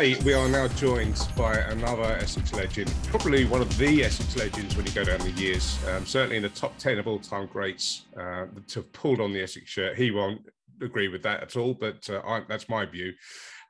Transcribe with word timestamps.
Okay, 0.00 0.18
we 0.24 0.32
are 0.32 0.48
now 0.48 0.66
joined 0.66 1.28
by 1.36 1.58
another 1.58 2.04
Essex 2.04 2.54
legend, 2.54 2.90
probably 3.08 3.44
one 3.44 3.60
of 3.60 3.76
the 3.76 4.02
Essex 4.02 4.34
legends 4.34 4.74
when 4.74 4.86
you 4.86 4.92
go 4.92 5.04
down 5.04 5.18
the 5.18 5.30
years. 5.32 5.78
Um, 5.88 6.06
certainly 6.06 6.38
in 6.38 6.42
the 6.42 6.48
top 6.48 6.78
10 6.78 6.98
of 6.98 7.06
all 7.06 7.18
time 7.18 7.46
greats 7.46 8.06
uh, 8.16 8.46
to 8.68 8.80
have 8.80 8.90
pulled 8.94 9.20
on 9.20 9.34
the 9.34 9.42
Essex 9.42 9.68
shirt. 9.68 9.98
He 9.98 10.10
won't 10.10 10.40
agree 10.80 11.08
with 11.08 11.22
that 11.24 11.42
at 11.42 11.54
all, 11.54 11.74
but 11.74 12.08
uh, 12.08 12.22
I, 12.26 12.40
that's 12.48 12.66
my 12.66 12.86
view. 12.86 13.12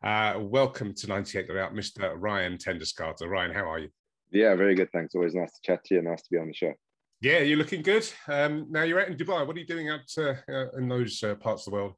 Uh, 0.04 0.34
welcome 0.38 0.94
to 0.94 1.08
98 1.08 1.50
Out, 1.56 1.74
Mr. 1.74 2.14
Ryan 2.16 2.58
ten 2.58 2.78
Doeschate. 2.78 3.28
Ryan, 3.28 3.52
how 3.52 3.68
are 3.68 3.80
you? 3.80 3.88
Yeah, 4.30 4.54
very 4.54 4.76
good. 4.76 4.92
Thanks. 4.92 5.16
Always 5.16 5.34
nice 5.34 5.50
to 5.50 5.60
chat 5.64 5.84
to 5.86 5.96
you. 5.96 6.02
Nice 6.02 6.22
to 6.22 6.30
be 6.30 6.38
on 6.38 6.46
the 6.46 6.54
show. 6.54 6.74
Yeah, 7.20 7.40
you're 7.40 7.58
looking 7.58 7.82
good. 7.82 8.08
Um, 8.28 8.68
now 8.70 8.84
you're 8.84 9.00
out 9.00 9.08
in 9.08 9.16
Dubai. 9.16 9.44
What 9.44 9.56
are 9.56 9.58
you 9.58 9.66
doing 9.66 9.88
out 9.88 10.08
uh, 10.16 10.34
uh, 10.48 10.70
in 10.78 10.88
those 10.88 11.20
uh, 11.24 11.34
parts 11.34 11.66
of 11.66 11.72
the 11.72 11.76
world? 11.76 11.94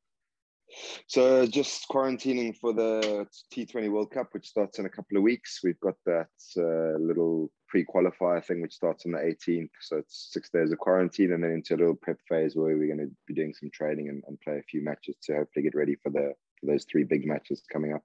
So 1.07 1.47
just 1.47 1.87
quarantining 1.89 2.57
for 2.57 2.73
the 2.73 3.27
T20 3.55 3.91
World 3.91 4.11
Cup, 4.11 4.29
which 4.33 4.49
starts 4.49 4.79
in 4.79 4.87
a 4.87 4.91
couple 4.91 5.17
of 5.17 5.23
weeks. 5.23 5.61
We've 5.62 5.81
got 5.81 5.95
that 6.07 6.29
uh, 6.57 6.98
little 6.98 7.51
pre-qualifier 7.69 8.45
thing, 8.45 8.61
which 8.62 8.75
starts 8.75 9.07
on 9.07 9.12
the 9.12 9.19
18th. 9.19 9.71
So 9.81 9.97
it's 9.98 10.29
six 10.33 10.51
days 10.51 10.73
of 10.73 10.79
quarantine, 10.79 11.33
and 11.33 11.43
then 11.43 11.53
into 11.53 11.75
a 11.75 11.79
little 11.79 11.95
prep 11.95 12.19
phase 12.29 12.55
where 12.55 12.77
we're 12.77 12.95
going 12.95 13.07
to 13.07 13.15
be 13.27 13.35
doing 13.35 13.55
some 13.55 13.71
training 13.73 14.09
and, 14.09 14.23
and 14.27 14.41
play 14.41 14.59
a 14.59 14.62
few 14.62 14.83
matches 14.83 15.17
to 15.25 15.37
hopefully 15.37 15.65
get 15.65 15.75
ready 15.75 15.97
for 16.03 16.11
the 16.11 16.33
for 16.61 16.67
those 16.67 16.84
three 16.91 17.05
big 17.05 17.27
matches 17.27 17.62
coming 17.73 17.93
up. 17.93 18.03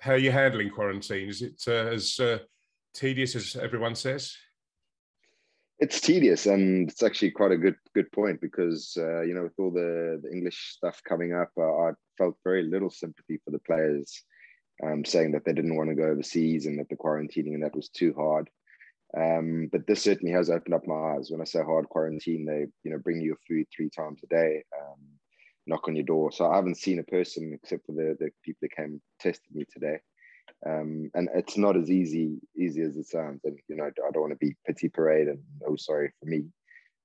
How 0.00 0.12
are 0.12 0.18
you 0.18 0.32
handling 0.32 0.70
quarantine? 0.70 1.28
Is 1.28 1.42
it 1.42 1.62
uh, 1.66 1.72
as 1.72 2.18
uh, 2.20 2.38
tedious 2.94 3.34
as 3.36 3.56
everyone 3.56 3.94
says? 3.94 4.34
It's 5.80 6.00
tedious 6.00 6.46
and 6.46 6.90
it's 6.90 7.02
actually 7.02 7.30
quite 7.30 7.52
a 7.52 7.56
good 7.56 7.76
good 7.94 8.10
point 8.12 8.40
because 8.40 8.96
uh, 8.98 9.22
you 9.22 9.34
know 9.34 9.44
with 9.44 9.58
all 9.58 9.70
the, 9.70 10.20
the 10.22 10.30
english 10.30 10.74
stuff 10.76 11.00
coming 11.08 11.32
up 11.34 11.50
uh, 11.58 11.88
i 11.88 11.90
felt 12.18 12.36
very 12.44 12.62
little 12.62 12.90
sympathy 12.90 13.40
for 13.44 13.50
the 13.50 13.58
players 13.60 14.22
um, 14.82 15.04
saying 15.04 15.32
that 15.32 15.44
they 15.44 15.52
didn't 15.52 15.76
want 15.76 15.90
to 15.90 15.94
go 15.96 16.04
overseas 16.04 16.66
and 16.66 16.78
that 16.78 16.88
the 16.88 16.96
quarantining 16.96 17.54
and 17.54 17.62
that 17.62 17.76
was 17.76 17.88
too 17.88 18.14
hard. 18.16 18.48
Um, 19.16 19.68
but 19.72 19.86
this 19.86 20.02
certainly 20.02 20.32
has 20.32 20.50
opened 20.50 20.74
up 20.74 20.86
my 20.86 21.16
eyes. 21.16 21.30
When 21.30 21.40
i 21.40 21.44
say 21.44 21.60
hard 21.62 21.88
quarantine 21.88 22.44
they 22.44 22.66
you 22.84 22.92
know 22.92 22.98
bring 22.98 23.20
you 23.20 23.36
food 23.46 23.66
three 23.74 23.90
times 23.90 24.20
a 24.22 24.28
day 24.28 24.62
um, 24.80 25.00
knock 25.66 25.88
on 25.88 25.96
your 25.96 26.04
door. 26.04 26.30
So 26.30 26.50
i 26.50 26.54
haven't 26.54 26.78
seen 26.78 27.00
a 27.00 27.04
person 27.04 27.58
except 27.60 27.86
for 27.86 27.92
the, 27.92 28.16
the 28.20 28.30
people 28.44 28.60
that 28.62 28.76
came 28.76 29.00
tested 29.18 29.52
me 29.52 29.64
today 29.72 29.98
um, 30.66 31.10
and 31.14 31.28
it's 31.34 31.56
not 31.56 31.76
as 31.76 31.90
easy 31.90 32.38
easy 32.56 32.82
as 32.82 32.96
it 32.96 33.06
sounds. 33.06 33.40
And 33.44 33.58
you 33.68 33.76
know, 33.76 33.84
I 33.84 34.10
don't 34.10 34.22
want 34.22 34.32
to 34.32 34.46
be 34.46 34.56
pity 34.66 34.88
parade 34.88 35.28
and 35.28 35.40
oh 35.66 35.76
sorry 35.76 36.12
for 36.20 36.26
me, 36.26 36.44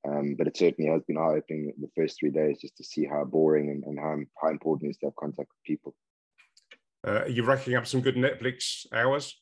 um, 0.08 0.36
but 0.38 0.48
it 0.48 0.58
certainly 0.58 0.92
has 0.92 1.04
been 1.04 1.18
eye 1.18 1.38
opening 1.38 1.74
the 1.80 1.90
first 1.96 2.20
three 2.20 2.32
days 2.32 2.60
just 2.62 2.78
to 2.78 2.84
see 2.84 3.06
how 3.06 3.24
boring 3.24 3.70
and, 3.70 3.84
and 3.84 4.00
how 4.00 4.18
how 4.42 4.50
important 4.50 4.88
it 4.88 4.92
is 4.92 4.98
to 4.98 5.08
have 5.08 5.16
contact 5.16 5.50
with 5.50 5.64
people. 5.66 5.96
Uh, 7.06 7.22
are 7.22 7.30
you 7.30 7.44
racking 7.44 7.76
up 7.76 7.86
some 7.86 8.02
good 8.02 8.16
Netflix 8.16 8.86
hours? 8.92 9.40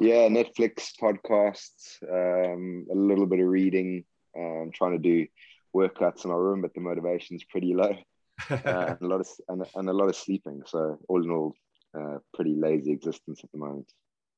Yeah, 0.00 0.28
Netflix 0.28 0.90
podcasts, 1.00 2.02
um, 2.02 2.86
a 2.90 2.94
little 2.94 3.26
bit 3.26 3.40
of 3.40 3.46
reading, 3.46 4.04
um, 4.36 4.70
trying 4.74 4.92
to 4.92 4.98
do 4.98 5.26
workouts 5.74 6.24
in 6.24 6.30
my 6.30 6.36
room, 6.36 6.60
but 6.60 6.74
the 6.74 6.80
motivation's 6.80 7.44
pretty 7.44 7.74
low. 7.74 7.96
uh, 8.50 8.56
and 8.64 9.02
a 9.02 9.06
lot 9.06 9.20
of 9.20 9.28
and, 9.48 9.64
and 9.74 9.88
a 9.88 9.92
lot 9.92 10.08
of 10.08 10.16
sleeping. 10.16 10.62
So 10.66 10.98
all 11.08 11.22
in 11.22 11.30
all, 11.30 11.54
uh, 11.98 12.18
pretty 12.32 12.54
lazy 12.54 12.92
existence 12.92 13.40
at 13.42 13.50
the 13.52 13.58
moment. 13.58 13.90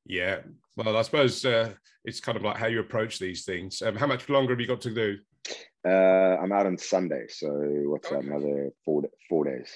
Yeah, 0.05 0.39
well, 0.75 0.95
I 0.95 1.01
suppose 1.01 1.43
uh, 1.43 1.73
it's 2.05 2.21
kind 2.21 2.37
of 2.37 2.43
like 2.43 2.57
how 2.57 2.67
you 2.67 2.79
approach 2.79 3.19
these 3.19 3.43
things. 3.43 3.81
Um, 3.81 3.95
how 3.95 4.07
much 4.07 4.29
longer 4.29 4.53
have 4.53 4.61
you 4.61 4.67
got 4.67 4.81
to 4.81 4.93
do? 4.93 5.17
Uh, 5.85 6.37
I'm 6.41 6.51
out 6.51 6.65
on 6.65 6.77
Sunday, 6.77 7.25
so 7.27 7.49
what's 7.85 8.07
okay. 8.07 8.15
that? 8.15 8.25
Another 8.25 8.71
four 8.85 9.03
four 9.29 9.45
days. 9.45 9.69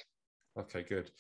Okay, 0.58 0.84
good. 0.84 1.12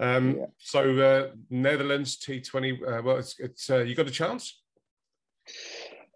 Um, 0.00 0.36
yeah. 0.38 0.46
So 0.58 0.96
uh, 0.98 1.34
Netherlands 1.50 2.18
T20. 2.18 2.82
Uh, 2.82 3.02
well, 3.02 3.16
it's, 3.18 3.38
it's 3.38 3.68
uh, 3.68 3.78
you 3.78 3.94
got 3.94 4.08
a 4.08 4.12
chance. 4.12 4.62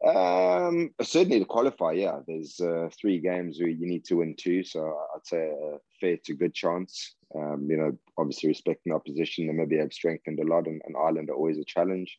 Um, 0.07 0.91
certainly 1.03 1.41
to 1.41 1.45
qualify, 1.45 1.93
yeah. 1.93 2.21
There's 2.27 2.61
uh, 2.61 2.89
three 3.01 3.19
games 3.19 3.59
where 3.59 3.69
you 3.69 3.87
need 3.87 4.05
to 4.07 4.17
win 4.17 4.35
two, 4.39 4.63
so 4.63 4.81
I'd 5.15 5.27
say 5.27 5.49
a 5.51 5.79
fair 6.01 6.17
to 6.25 6.35
good 6.35 6.55
chance. 6.55 7.16
Um, 7.35 7.67
you 7.69 7.77
know, 7.77 7.93
obviously 8.19 8.49
respecting 8.49 8.93
our 8.93 9.01
position, 9.01 9.55
maybe 9.57 9.79
have 9.79 9.93
strengthened 9.93 10.39
a 10.39 10.45
lot, 10.45 10.67
and, 10.67 10.81
and, 10.87 10.97
Ireland 10.97 11.29
are 11.29 11.35
always 11.35 11.59
a 11.59 11.65
challenge. 11.65 12.17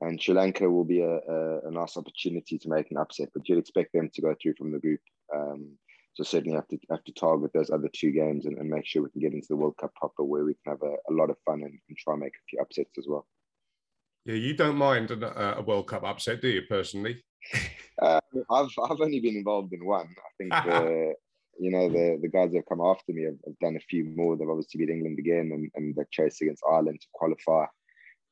And 0.00 0.20
Sri 0.20 0.34
Lanka 0.34 0.68
will 0.68 0.84
be 0.84 1.00
a, 1.00 1.18
a, 1.18 1.68
a, 1.68 1.70
nice 1.70 1.96
opportunity 1.96 2.58
to 2.58 2.68
make 2.68 2.90
an 2.90 2.96
upset, 2.96 3.28
but 3.34 3.48
you'd 3.48 3.58
expect 3.58 3.92
them 3.92 4.10
to 4.12 4.22
go 4.22 4.34
through 4.40 4.54
from 4.58 4.72
the 4.72 4.78
group. 4.78 5.00
Um, 5.34 5.78
so 6.14 6.22
certainly 6.22 6.54
have 6.54 6.68
to 6.68 6.78
have 6.90 7.04
to 7.04 7.12
target 7.12 7.52
those 7.54 7.70
other 7.70 7.88
two 7.94 8.10
games 8.10 8.44
and, 8.44 8.58
and, 8.58 8.68
make 8.68 8.86
sure 8.86 9.02
we 9.02 9.10
can 9.10 9.22
get 9.22 9.32
into 9.32 9.46
the 9.48 9.56
World 9.56 9.76
Cup 9.80 9.94
proper, 9.94 10.22
where 10.22 10.44
we 10.44 10.54
can 10.54 10.72
have 10.72 10.82
a, 10.82 10.94
a 11.10 11.12
lot 11.12 11.30
of 11.30 11.36
fun 11.46 11.62
and, 11.62 11.78
and, 11.88 11.98
try 11.98 12.12
and 12.12 12.22
make 12.22 12.34
a 12.34 12.44
few 12.48 12.60
upsets 12.60 12.98
as 12.98 13.06
well. 13.08 13.26
Yeah, 14.26 14.34
you 14.34 14.54
don't 14.54 14.76
mind 14.76 15.10
a, 15.10 15.58
a 15.58 15.62
World 15.62 15.88
Cup 15.88 16.04
upset, 16.04 16.42
do 16.42 16.48
you? 16.48 16.62
Personally, 16.68 17.22
uh, 18.02 18.20
I've 18.50 18.68
I've 18.84 19.00
only 19.00 19.20
been 19.20 19.36
involved 19.36 19.72
in 19.72 19.84
one. 19.84 20.14
I 20.18 20.30
think 20.38 20.50
the 20.66 21.14
you 21.58 21.70
know 21.70 21.88
the 21.88 22.18
the 22.20 22.28
guys 22.28 22.50
that 22.50 22.58
have 22.58 22.68
come 22.68 22.80
after 22.80 23.12
me 23.12 23.24
have, 23.24 23.38
have, 23.46 23.58
done 23.60 23.76
a 23.76 23.80
few 23.80 24.04
more. 24.04 24.36
They've 24.36 24.48
obviously 24.48 24.78
beat 24.78 24.92
England 24.92 25.18
again 25.18 25.50
and, 25.52 25.70
and 25.74 25.94
the 25.94 26.04
chase 26.10 26.40
against 26.40 26.64
Ireland 26.68 27.00
to 27.00 27.06
qualify. 27.12 27.66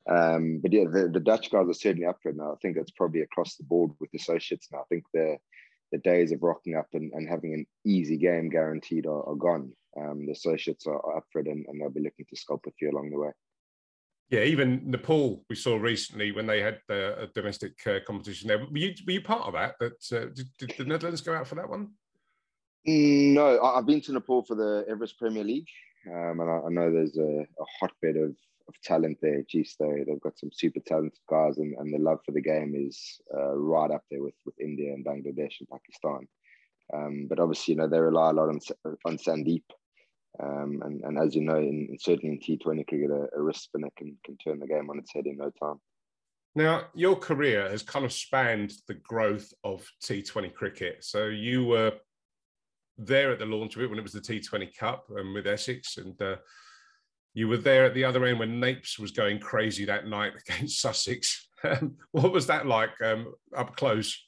Um, 0.08 0.60
but 0.62 0.72
yeah, 0.72 0.84
the, 0.84 1.10
the 1.12 1.20
Dutch 1.20 1.50
guys 1.50 1.68
are 1.68 1.74
certainly 1.74 2.06
up 2.06 2.18
for 2.22 2.30
it 2.30 2.36
now. 2.36 2.52
I 2.52 2.56
think 2.62 2.76
that's 2.76 2.90
probably 2.90 3.20
across 3.20 3.56
the 3.56 3.64
board 3.64 3.92
with 4.00 4.10
the 4.10 4.18
associates 4.18 4.68
now. 4.72 4.80
I 4.80 4.84
think 4.88 5.04
the 5.12 5.36
the 5.92 5.98
days 5.98 6.32
of 6.32 6.42
rocking 6.42 6.76
up 6.76 6.86
and, 6.92 7.12
and 7.12 7.28
having 7.28 7.54
an 7.54 7.66
easy 7.84 8.16
game 8.16 8.48
guaranteed 8.48 9.06
are, 9.06 9.28
are 9.28 9.34
gone. 9.34 9.72
Um, 10.00 10.26
the 10.26 10.32
associates 10.32 10.86
are, 10.86 11.00
are 11.00 11.18
up 11.18 11.24
for 11.32 11.40
it 11.40 11.48
and, 11.48 11.66
and 11.66 11.80
they'll 11.80 11.90
be 11.90 12.00
looking 12.00 12.26
to 12.28 12.36
sculpt 12.36 12.68
a 12.68 12.72
few 12.78 12.90
along 12.90 13.10
the 13.10 13.18
way. 13.18 13.30
Yeah, 14.30 14.42
even 14.42 14.88
Nepal 14.88 15.44
we 15.50 15.56
saw 15.56 15.76
recently 15.76 16.30
when 16.30 16.46
they 16.46 16.62
had 16.62 16.78
the 16.86 17.28
domestic 17.34 17.72
uh, 17.84 17.98
competition 18.06 18.46
there. 18.46 18.58
Were 18.58 18.78
you, 18.78 18.94
were 19.04 19.12
you 19.12 19.20
part 19.20 19.42
of 19.42 19.54
that? 19.54 19.74
That 19.80 20.12
uh, 20.12 20.26
did, 20.32 20.46
did, 20.56 20.74
the 20.78 20.84
Netherlands 20.84 21.20
go 21.20 21.34
out 21.34 21.48
for 21.48 21.56
that 21.56 21.68
one? 21.68 21.90
No, 22.86 23.62
I've 23.62 23.86
been 23.86 24.00
to 24.02 24.12
Nepal 24.12 24.42
for 24.42 24.54
the 24.54 24.84
Everest 24.88 25.18
Premier 25.18 25.44
League, 25.44 25.68
um, 26.06 26.40
and 26.40 26.50
I, 26.50 26.60
I, 26.66 26.68
know 26.70 26.90
there's 26.90 27.18
a, 27.18 27.40
a, 27.40 27.64
hotbed 27.78 28.16
of, 28.16 28.30
of 28.68 28.74
talent 28.82 29.18
there. 29.20 29.42
Geez, 29.48 29.76
they, 29.78 30.04
they've 30.06 30.20
got 30.20 30.38
some 30.38 30.50
super 30.52 30.80
talented 30.80 31.20
guys, 31.28 31.58
and, 31.58 31.74
and 31.78 31.92
the 31.92 31.98
love 31.98 32.20
for 32.24 32.32
the 32.32 32.40
game 32.40 32.74
is 32.74 33.20
uh, 33.36 33.54
right 33.54 33.90
up 33.90 34.04
there 34.10 34.22
with, 34.22 34.34
with 34.46 34.58
India 34.58 34.94
and 34.94 35.04
Bangladesh 35.04 35.60
and 35.60 35.68
Pakistan. 35.70 36.26
Um, 36.94 37.26
but 37.28 37.38
obviously, 37.38 37.74
you 37.74 37.78
know, 37.78 37.86
they 37.86 38.00
rely 38.00 38.30
a 38.30 38.32
lot 38.32 38.48
on 38.48 38.60
on 39.04 39.18
Sandeep, 39.18 39.64
um, 40.42 40.80
and, 40.82 41.02
and 41.04 41.18
as 41.18 41.34
you 41.34 41.42
know, 41.42 41.56
in, 41.56 41.96
certainly 42.00 42.34
in 42.34 42.58
T20 42.58 42.86
cricket, 42.86 43.10
a, 43.10 43.28
a 43.36 43.42
wrist 43.42 43.64
spinner 43.64 43.90
can, 43.96 44.16
can 44.24 44.38
turn 44.38 44.58
the 44.58 44.66
game 44.66 44.88
on 44.88 44.98
its 44.98 45.12
head 45.12 45.26
in 45.26 45.36
no 45.36 45.50
time. 45.62 45.80
Now, 46.54 46.84
your 46.94 47.16
career 47.16 47.68
has 47.68 47.82
kind 47.82 48.04
of 48.04 48.12
spanned 48.12 48.72
the 48.88 48.94
growth 48.94 49.52
of 49.62 49.86
T20 50.02 50.52
cricket. 50.54 51.04
So 51.04 51.26
you 51.26 51.64
were 51.64 51.92
there 53.06 53.32
at 53.32 53.38
the 53.38 53.46
launch 53.46 53.76
of 53.76 53.82
it 53.82 53.90
when 53.90 53.98
it 53.98 54.02
was 54.02 54.12
the 54.12 54.20
T20 54.20 54.76
Cup 54.76 55.06
and 55.16 55.34
with 55.34 55.46
Essex, 55.46 55.96
and 55.96 56.20
uh, 56.20 56.36
you 57.34 57.48
were 57.48 57.56
there 57.56 57.84
at 57.84 57.94
the 57.94 58.04
other 58.04 58.24
end 58.24 58.38
when 58.38 58.60
Napes 58.60 58.98
was 58.98 59.10
going 59.10 59.38
crazy 59.38 59.84
that 59.86 60.06
night 60.06 60.32
against 60.48 60.80
Sussex. 60.80 61.48
what 62.12 62.32
was 62.32 62.46
that 62.46 62.66
like 62.66 63.00
um, 63.02 63.32
up 63.56 63.76
close? 63.76 64.18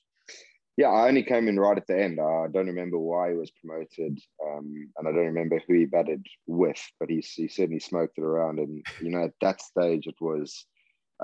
Yeah, 0.78 0.88
I 0.88 1.08
only 1.08 1.22
came 1.22 1.48
in 1.48 1.60
right 1.60 1.76
at 1.76 1.86
the 1.86 2.02
end. 2.02 2.18
I 2.18 2.46
don't 2.50 2.66
remember 2.66 2.98
why 2.98 3.30
he 3.30 3.36
was 3.36 3.50
promoted, 3.50 4.18
um, 4.44 4.90
and 4.96 5.06
I 5.06 5.12
don't 5.12 5.26
remember 5.26 5.60
who 5.66 5.74
he 5.74 5.84
batted 5.84 6.26
with, 6.46 6.82
but 6.98 7.10
he, 7.10 7.20
he 7.20 7.48
certainly 7.48 7.80
smoked 7.80 8.16
it 8.16 8.24
around. 8.24 8.58
And 8.58 8.82
you 9.02 9.10
know, 9.10 9.24
at 9.24 9.34
that 9.42 9.60
stage, 9.60 10.06
it 10.06 10.16
was 10.20 10.64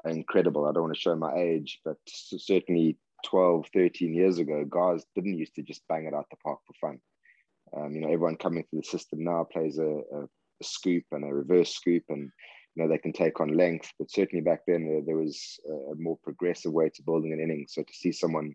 incredible. 0.04 0.66
I 0.66 0.72
don't 0.72 0.82
want 0.82 0.94
to 0.94 1.00
show 1.00 1.16
my 1.16 1.34
age, 1.34 1.80
but 1.82 1.96
certainly 2.06 2.98
12, 3.24 3.66
13 3.72 4.14
years 4.14 4.38
ago, 4.38 4.64
guys 4.68 5.04
didn't 5.14 5.38
used 5.38 5.54
to 5.54 5.62
just 5.62 5.82
bang 5.88 6.04
it 6.04 6.14
out 6.14 6.26
the 6.30 6.36
park 6.36 6.60
for 6.66 6.74
fun. 6.80 7.00
Um, 7.76 7.92
you 7.92 8.00
know, 8.00 8.08
everyone 8.08 8.36
coming 8.36 8.64
through 8.64 8.80
the 8.80 8.88
system 8.88 9.24
now 9.24 9.46
plays 9.50 9.78
a, 9.78 9.82
a, 9.82 10.22
a, 10.24 10.64
scoop 10.64 11.04
and 11.12 11.24
a 11.24 11.34
reverse 11.34 11.74
scoop, 11.74 12.04
and 12.08 12.30
you 12.74 12.82
know 12.82 12.88
they 12.88 12.98
can 12.98 13.12
take 13.12 13.40
on 13.40 13.56
length. 13.56 13.90
But 13.98 14.10
certainly 14.10 14.42
back 14.42 14.60
then, 14.66 14.86
there, 14.86 15.02
there 15.06 15.16
was 15.16 15.58
a 15.68 15.94
more 15.96 16.18
progressive 16.22 16.72
way 16.72 16.90
to 16.94 17.02
building 17.02 17.32
an 17.32 17.40
inning. 17.40 17.66
So 17.68 17.82
to 17.82 17.92
see 17.92 18.12
someone 18.12 18.54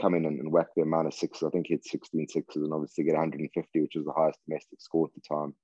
come 0.00 0.14
in 0.14 0.24
and, 0.24 0.40
and 0.40 0.52
whack 0.52 0.68
the 0.74 0.82
amount 0.82 1.06
of 1.06 1.14
sixes, 1.14 1.44
I 1.44 1.50
think 1.50 1.68
he 1.68 1.74
had 1.74 1.84
16 1.84 2.28
sixes, 2.28 2.62
and 2.62 2.72
obviously 2.72 3.04
get 3.04 3.14
150, 3.14 3.80
which 3.80 3.92
was 3.94 4.04
the 4.04 4.12
highest 4.12 4.40
domestic 4.46 4.80
score 4.80 5.06
at 5.06 5.14
the 5.14 5.34
time, 5.34 5.54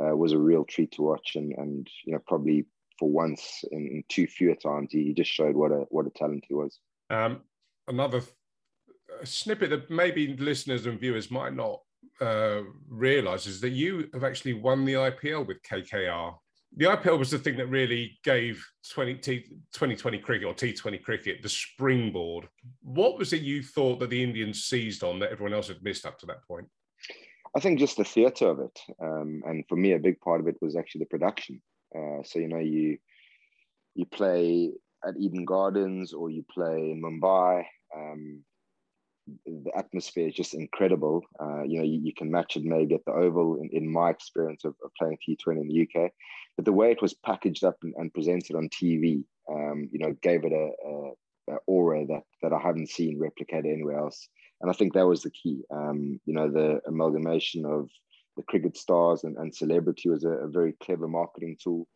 uh, 0.00 0.16
was 0.16 0.32
a 0.32 0.38
real 0.38 0.64
treat 0.64 0.92
to 0.92 1.02
watch. 1.02 1.32
And 1.36 1.52
and 1.56 1.88
you 2.04 2.12
know 2.12 2.20
probably 2.26 2.66
for 2.98 3.10
once 3.10 3.64
in, 3.72 3.86
in 3.86 4.04
too 4.08 4.26
few 4.26 4.54
times, 4.54 4.92
he, 4.92 5.04
he, 5.04 5.14
just 5.14 5.30
showed 5.30 5.56
what 5.56 5.72
a 5.72 5.84
what 5.90 6.06
a 6.06 6.10
talent 6.10 6.44
he 6.46 6.54
was. 6.54 6.78
Um, 7.10 7.40
another 7.88 8.22
snippet 9.24 9.70
that 9.70 9.90
maybe 9.90 10.36
listeners 10.36 10.86
and 10.86 10.98
viewers 10.98 11.30
might 11.30 11.54
not 11.54 11.80
uh, 12.20 12.62
realize 12.88 13.46
is 13.46 13.60
that 13.60 13.70
you 13.70 14.08
have 14.12 14.24
actually 14.24 14.54
won 14.54 14.84
the 14.84 14.94
IPL 14.94 15.46
with 15.46 15.62
KKR. 15.62 16.34
The 16.76 16.86
IPL 16.86 17.18
was 17.18 17.30
the 17.30 17.38
thing 17.38 17.56
that 17.58 17.68
really 17.68 18.18
gave 18.24 18.64
20, 18.90 19.14
T, 19.16 19.40
2020 19.72 20.18
cricket 20.18 20.46
or 20.46 20.54
T20 20.54 21.02
cricket 21.02 21.42
the 21.42 21.48
springboard. 21.48 22.48
What 22.82 23.18
was 23.18 23.32
it 23.32 23.42
you 23.42 23.62
thought 23.62 24.00
that 24.00 24.10
the 24.10 24.22
Indians 24.22 24.64
seized 24.64 25.04
on 25.04 25.20
that 25.20 25.30
everyone 25.30 25.54
else 25.54 25.68
had 25.68 25.82
missed 25.82 26.04
up 26.04 26.18
to 26.18 26.26
that 26.26 26.46
point? 26.48 26.66
I 27.56 27.60
think 27.60 27.78
just 27.78 27.96
the 27.96 28.04
theatre 28.04 28.48
of 28.48 28.58
it. 28.58 28.80
Um, 29.00 29.42
and 29.46 29.64
for 29.68 29.76
me, 29.76 29.92
a 29.92 29.98
big 29.98 30.20
part 30.20 30.40
of 30.40 30.48
it 30.48 30.56
was 30.60 30.74
actually 30.74 31.00
the 31.00 31.06
production. 31.06 31.62
Uh, 31.94 32.22
so, 32.24 32.40
you 32.40 32.48
know, 32.48 32.58
you 32.58 32.98
you 33.94 34.04
play 34.06 34.72
at 35.06 35.16
Eden 35.16 35.44
Gardens 35.44 36.12
or 36.12 36.30
you 36.30 36.44
play 36.52 36.90
in 36.90 37.00
Mumbai. 37.00 37.64
Um, 37.96 38.44
the 39.46 39.70
atmosphere 39.76 40.28
is 40.28 40.34
just 40.34 40.54
incredible. 40.54 41.22
Uh, 41.40 41.62
you 41.62 41.78
know, 41.78 41.84
you, 41.84 42.00
you, 42.02 42.14
can 42.14 42.30
match 42.30 42.56
it 42.56 42.64
maybe 42.64 42.94
at 42.94 43.04
the 43.06 43.12
Oval 43.12 43.56
in, 43.56 43.70
in 43.72 43.90
my 43.90 44.10
experience 44.10 44.64
of, 44.64 44.74
of, 44.84 44.90
playing 44.98 45.18
T20 45.26 45.60
in 45.60 45.68
the 45.68 45.82
UK. 45.82 46.10
But 46.56 46.64
the 46.64 46.72
way 46.72 46.90
it 46.90 47.02
was 47.02 47.14
packaged 47.14 47.64
up 47.64 47.76
and, 47.82 47.94
and 47.96 48.12
presented 48.12 48.56
on 48.56 48.68
TV, 48.68 49.24
um, 49.50 49.88
you 49.92 49.98
know, 49.98 50.14
gave 50.22 50.44
it 50.44 50.52
a, 50.52 50.70
a, 50.86 51.54
a, 51.54 51.58
aura 51.66 52.06
that, 52.06 52.22
that 52.42 52.52
I 52.52 52.58
haven't 52.58 52.90
seen 52.90 53.18
replicated 53.18 53.72
anywhere 53.72 53.98
else. 53.98 54.28
And 54.60 54.70
I 54.70 54.74
think 54.74 54.92
that 54.94 55.06
was 55.06 55.22
the 55.22 55.30
key. 55.30 55.62
Um, 55.70 56.20
you 56.26 56.34
know, 56.34 56.50
the 56.50 56.80
amalgamation 56.86 57.64
of 57.64 57.88
the 58.36 58.42
cricket 58.42 58.76
stars 58.76 59.24
and, 59.24 59.36
and 59.36 59.54
celebrity 59.54 60.08
was 60.08 60.24
a, 60.24 60.30
a 60.30 60.48
very 60.48 60.74
clever 60.82 61.08
marketing 61.08 61.56
tool. 61.62 61.86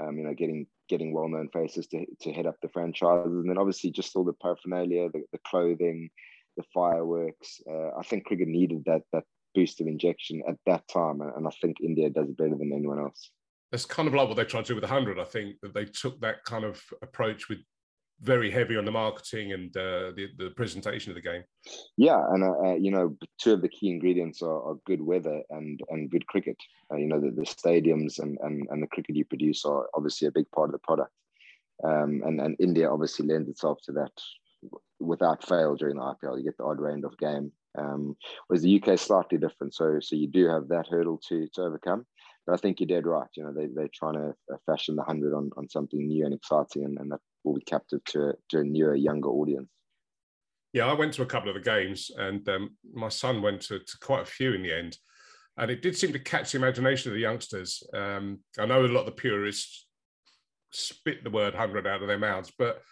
Um, 0.00 0.18
you 0.18 0.24
know, 0.24 0.34
getting 0.34 0.66
getting 0.88 1.12
well-known 1.12 1.48
faces 1.52 1.86
to, 1.88 2.04
to 2.20 2.32
head 2.32 2.46
up 2.46 2.56
the 2.60 2.68
franchises, 2.68 3.32
and 3.32 3.48
then 3.48 3.58
obviously 3.58 3.90
just 3.90 4.14
all 4.14 4.24
the 4.24 4.32
paraphernalia, 4.32 5.08
the, 5.08 5.24
the 5.32 5.38
clothing, 5.46 6.10
the 6.60 6.66
fireworks. 6.74 7.60
Uh, 7.68 7.90
I 7.98 8.02
think 8.02 8.24
cricket 8.24 8.48
needed 8.48 8.84
that 8.86 9.02
that 9.12 9.24
boost 9.54 9.80
of 9.80 9.86
injection 9.86 10.42
at 10.48 10.56
that 10.66 10.86
time, 10.88 11.20
and 11.20 11.46
I 11.46 11.50
think 11.60 11.78
India 11.80 12.10
does 12.10 12.28
it 12.28 12.36
better 12.36 12.56
than 12.56 12.72
anyone 12.72 13.00
else. 13.00 13.30
That's 13.70 13.84
kind 13.84 14.08
of 14.08 14.14
like 14.14 14.28
what 14.28 14.36
they 14.36 14.44
tried 14.44 14.64
to 14.64 14.68
do 14.68 14.74
with 14.74 14.82
the 14.82 14.88
hundred. 14.88 15.18
I 15.18 15.24
think 15.24 15.56
that 15.62 15.74
they 15.74 15.84
took 15.84 16.20
that 16.20 16.44
kind 16.44 16.64
of 16.64 16.82
approach 17.02 17.48
with 17.48 17.58
very 18.22 18.50
heavy 18.50 18.76
on 18.76 18.84
the 18.84 18.90
marketing 18.90 19.52
and 19.52 19.74
uh, 19.76 20.12
the 20.16 20.28
the 20.38 20.50
presentation 20.50 21.10
of 21.10 21.14
the 21.14 21.22
game. 21.22 21.42
Yeah, 21.96 22.22
and 22.32 22.44
uh, 22.44 22.68
uh, 22.68 22.74
you 22.74 22.90
know, 22.90 23.16
two 23.38 23.54
of 23.54 23.62
the 23.62 23.68
key 23.68 23.90
ingredients 23.90 24.42
are, 24.42 24.62
are 24.62 24.76
good 24.86 25.00
weather 25.00 25.42
and 25.50 25.80
and 25.88 26.10
good 26.10 26.26
cricket. 26.26 26.56
Uh, 26.92 26.96
you 26.96 27.06
know, 27.06 27.20
the, 27.20 27.30
the 27.30 27.42
stadiums 27.42 28.18
and, 28.18 28.38
and 28.42 28.66
and 28.70 28.82
the 28.82 28.88
cricket 28.88 29.16
you 29.16 29.24
produce 29.24 29.64
are 29.64 29.88
obviously 29.94 30.28
a 30.28 30.32
big 30.32 30.50
part 30.50 30.68
of 30.68 30.72
the 30.72 30.86
product. 30.86 31.12
Um, 31.82 32.22
and 32.26 32.40
and 32.40 32.56
India 32.60 32.90
obviously 32.90 33.26
lends 33.26 33.48
itself 33.48 33.78
to 33.84 33.92
that 33.92 34.12
without 34.98 35.46
fail 35.46 35.74
during 35.76 35.96
the 35.96 36.02
IPL. 36.02 36.38
You 36.38 36.44
get 36.44 36.56
the 36.56 36.64
odd 36.64 36.80
rain 36.80 37.04
of 37.04 37.16
game. 37.18 37.52
Um, 37.78 38.16
whereas 38.46 38.62
the 38.62 38.80
UK 38.80 38.88
is 38.88 39.00
slightly 39.00 39.38
different, 39.38 39.74
so 39.74 40.00
so 40.00 40.16
you 40.16 40.26
do 40.26 40.48
have 40.48 40.68
that 40.68 40.88
hurdle 40.88 41.20
to 41.28 41.46
to 41.54 41.62
overcome. 41.62 42.04
But 42.46 42.54
I 42.54 42.56
think 42.56 42.80
you're 42.80 42.88
dead 42.88 43.06
right. 43.06 43.28
You 43.36 43.44
know, 43.44 43.52
they 43.52 43.66
they're 43.66 43.88
trying 43.94 44.14
to 44.14 44.34
uh, 44.52 44.56
fashion 44.66 44.96
the 44.96 45.02
hundred 45.02 45.34
on 45.34 45.50
on 45.56 45.68
something 45.68 46.06
new 46.06 46.24
and 46.24 46.34
exciting, 46.34 46.84
and, 46.84 46.98
and 46.98 47.12
that 47.12 47.20
will 47.44 47.54
be 47.54 47.62
captive 47.62 48.02
to, 48.04 48.34
to 48.50 48.58
a 48.58 48.64
newer, 48.64 48.94
younger 48.94 49.28
audience. 49.28 49.68
Yeah, 50.72 50.86
I 50.86 50.92
went 50.92 51.12
to 51.14 51.22
a 51.22 51.26
couple 51.26 51.48
of 51.48 51.54
the 51.54 51.60
games, 51.60 52.10
and 52.16 52.48
um, 52.48 52.76
my 52.92 53.08
son 53.08 53.42
went 53.42 53.62
to, 53.62 53.80
to, 53.80 53.98
quite 54.00 54.22
a 54.22 54.26
few 54.26 54.52
in 54.52 54.62
the 54.62 54.76
end, 54.76 54.96
and 55.56 55.70
it 55.70 55.82
did 55.82 55.96
seem 55.96 56.12
to 56.12 56.18
catch 56.18 56.52
the 56.52 56.58
imagination 56.58 57.10
of 57.10 57.14
the 57.14 57.20
youngsters. 57.20 57.82
Um, 57.92 58.40
I 58.58 58.66
know 58.66 58.84
a 58.84 58.86
lot 58.86 59.00
of 59.00 59.06
the 59.06 59.12
purists 59.12 59.86
spit 60.72 61.24
the 61.24 61.30
word 61.30 61.54
hundred 61.54 61.86
out 61.86 62.02
of 62.02 62.08
their 62.08 62.18
mouths, 62.18 62.52
but 62.56 62.82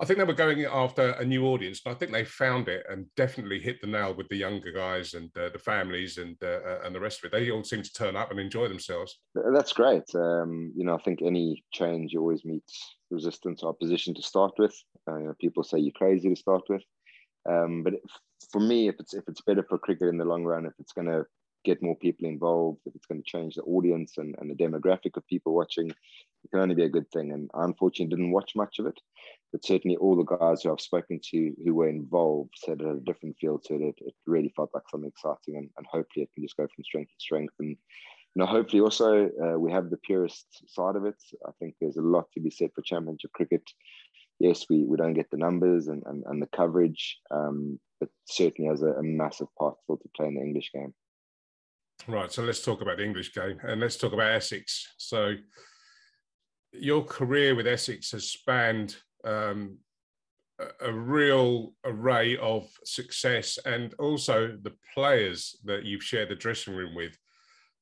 I 0.00 0.04
think 0.04 0.18
they 0.18 0.24
were 0.24 0.34
going 0.34 0.64
after 0.64 1.10
a 1.10 1.24
new 1.24 1.46
audience, 1.46 1.80
and 1.84 1.94
I 1.94 1.98
think 1.98 2.10
they 2.10 2.24
found 2.24 2.68
it 2.68 2.84
and 2.88 3.06
definitely 3.16 3.60
hit 3.60 3.80
the 3.80 3.86
nail 3.86 4.12
with 4.12 4.28
the 4.28 4.36
younger 4.36 4.72
guys 4.72 5.14
and 5.14 5.30
uh, 5.36 5.50
the 5.50 5.58
families 5.58 6.18
and 6.18 6.36
uh, 6.42 6.60
uh, 6.66 6.80
and 6.84 6.94
the 6.94 7.00
rest 7.00 7.20
of 7.20 7.26
it. 7.26 7.32
They 7.32 7.50
all 7.50 7.62
seem 7.62 7.82
to 7.82 7.92
turn 7.92 8.16
up 8.16 8.32
and 8.32 8.40
enjoy 8.40 8.66
themselves. 8.66 9.20
That's 9.34 9.72
great. 9.72 10.02
Um, 10.14 10.72
you 10.76 10.84
know, 10.84 10.96
I 10.96 11.02
think 11.02 11.22
any 11.22 11.64
change 11.72 12.16
always 12.16 12.44
meets 12.44 12.96
resistance 13.10 13.62
or 13.62 13.68
opposition 13.68 14.14
to 14.14 14.22
start 14.22 14.52
with. 14.58 14.74
Uh, 15.08 15.18
you 15.18 15.26
know, 15.26 15.34
people 15.40 15.62
say 15.62 15.78
you're 15.78 15.92
crazy 15.92 16.28
to 16.28 16.36
start 16.36 16.62
with, 16.68 16.82
um, 17.48 17.84
but 17.84 17.94
for 18.50 18.60
me, 18.60 18.88
if 18.88 18.96
it's 18.98 19.14
if 19.14 19.24
it's 19.28 19.42
better 19.42 19.64
for 19.68 19.78
cricket 19.78 20.08
in 20.08 20.18
the 20.18 20.24
long 20.24 20.42
run, 20.42 20.66
if 20.66 20.72
it's 20.80 20.92
going 20.92 21.06
to 21.06 21.24
get 21.64 21.82
more 21.82 21.96
people 21.96 22.28
involved, 22.28 22.80
if 22.86 22.94
it's 22.94 23.06
going 23.06 23.22
to 23.22 23.30
change 23.30 23.54
the 23.54 23.62
audience 23.62 24.14
and, 24.18 24.34
and 24.38 24.50
the 24.50 24.54
demographic 24.54 25.16
of 25.16 25.26
people 25.26 25.54
watching, 25.54 25.90
it 25.90 26.50
can 26.50 26.60
only 26.60 26.74
be 26.74 26.84
a 26.84 26.90
good 26.90 27.10
thing. 27.10 27.32
And 27.32 27.50
I 27.54 27.64
unfortunately 27.64 28.14
didn't 28.14 28.32
watch 28.32 28.52
much 28.54 28.78
of 28.78 28.86
it, 28.86 28.98
but 29.52 29.64
certainly 29.64 29.96
all 29.96 30.16
the 30.16 30.36
guys 30.36 30.62
who 30.62 30.72
I've 30.72 30.80
spoken 30.80 31.20
to 31.30 31.52
who 31.64 31.74
were 31.74 31.88
involved 31.88 32.50
said 32.56 32.80
it 32.80 32.86
had 32.86 32.96
a 32.96 33.00
different 33.00 33.36
feel 33.40 33.58
to 33.66 33.74
it. 33.74 33.94
It, 33.98 34.14
really 34.26 34.52
felt 34.56 34.70
like 34.74 34.84
something 34.90 35.08
exciting, 35.08 35.56
and, 35.56 35.70
and 35.76 35.86
hopefully 35.86 36.24
it 36.24 36.30
can 36.34 36.44
just 36.44 36.56
go 36.56 36.64
from 36.64 36.84
strength 36.84 37.10
to 37.10 37.20
strength. 37.20 37.54
And 37.58 37.70
you 37.70 38.40
know, 38.40 38.46
hopefully 38.46 38.80
also 38.80 39.30
uh, 39.42 39.58
we 39.58 39.70
have 39.70 39.90
the 39.90 39.96
purist 39.98 40.46
side 40.66 40.96
of 40.96 41.04
it. 41.04 41.16
I 41.46 41.50
think 41.58 41.74
there's 41.80 41.96
a 41.96 42.02
lot 42.02 42.26
to 42.34 42.40
be 42.40 42.50
said 42.50 42.70
for 42.74 42.82
Championship 42.82 43.32
cricket. 43.32 43.62
Yes, 44.40 44.66
we, 44.68 44.84
we 44.84 44.96
don't 44.96 45.14
get 45.14 45.30
the 45.30 45.36
numbers 45.36 45.86
and, 45.86 46.02
and, 46.06 46.24
and 46.26 46.42
the 46.42 46.48
coverage, 46.48 47.18
um, 47.30 47.78
but 48.00 48.08
certainly 48.24 48.68
has 48.68 48.82
a, 48.82 48.88
a 48.88 49.02
massive 49.02 49.46
part 49.56 49.76
still 49.82 49.96
to 49.98 50.08
play 50.16 50.26
in 50.26 50.34
the 50.34 50.40
English 50.40 50.70
game. 50.74 50.92
Right, 52.06 52.30
so 52.30 52.42
let's 52.42 52.62
talk 52.62 52.82
about 52.82 52.98
the 52.98 53.04
English 53.04 53.34
game 53.34 53.58
and 53.62 53.80
let's 53.80 53.96
talk 53.96 54.12
about 54.12 54.32
Essex. 54.32 54.94
So, 54.98 55.34
your 56.72 57.02
career 57.02 57.54
with 57.54 57.66
Essex 57.66 58.10
has 58.10 58.28
spanned 58.28 58.96
um, 59.24 59.78
a, 60.80 60.92
real 60.92 61.72
array 61.84 62.36
of 62.36 62.68
success 62.84 63.58
and 63.64 63.94
also 63.94 64.58
the 64.60 64.74
players 64.92 65.56
that 65.64 65.84
you've 65.84 66.02
shared 66.02 66.28
the 66.28 66.34
dressing 66.34 66.74
room 66.74 66.94
with 66.94 67.16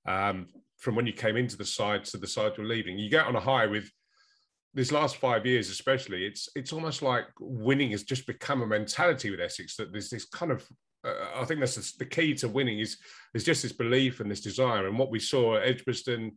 um, 0.07 0.47
from 0.79 0.95
when 0.95 1.07
you 1.07 1.13
came 1.13 1.37
into 1.37 1.57
the 1.57 1.65
side 1.65 2.05
to 2.05 2.17
the 2.17 2.27
side 2.27 2.53
you're 2.57 2.67
leaving. 2.67 2.99
You 2.99 3.11
get 3.11 3.27
on 3.27 3.35
a 3.35 3.41
high 3.41 3.67
with 3.67 3.91
these 4.75 4.93
last 4.93 5.17
five 5.17 5.45
years, 5.47 5.69
especially. 5.69 6.25
It's 6.27 6.49
it's 6.55 6.73
almost 6.73 7.03
like 7.03 7.27
winning 7.41 7.91
has 7.91 8.05
just 8.05 8.27
become 8.27 8.63
a 8.63 8.67
mentality 8.67 9.31
with 9.31 9.41
Essex 9.41 9.75
that 9.77 9.91
there's 9.91 10.11
this 10.11 10.27
kind 10.27 10.53
of 10.53 10.65
uh, 11.05 11.41
I 11.41 11.45
think 11.45 11.61
that's 11.61 11.93
the 11.93 12.05
key 12.05 12.35
to 12.37 12.49
winning 12.49 12.79
is 12.79 12.99
is 13.35 13.45
just 13.45 13.63
this 13.63 13.73
belief 13.73 14.21
and 14.21 14.31
this 14.31 14.41
desire. 14.41 14.87
And 14.87 14.99
what 14.99 15.11
we 15.11 15.19
saw 15.19 15.57
at 15.57 15.67
Edgbaston 15.67 16.33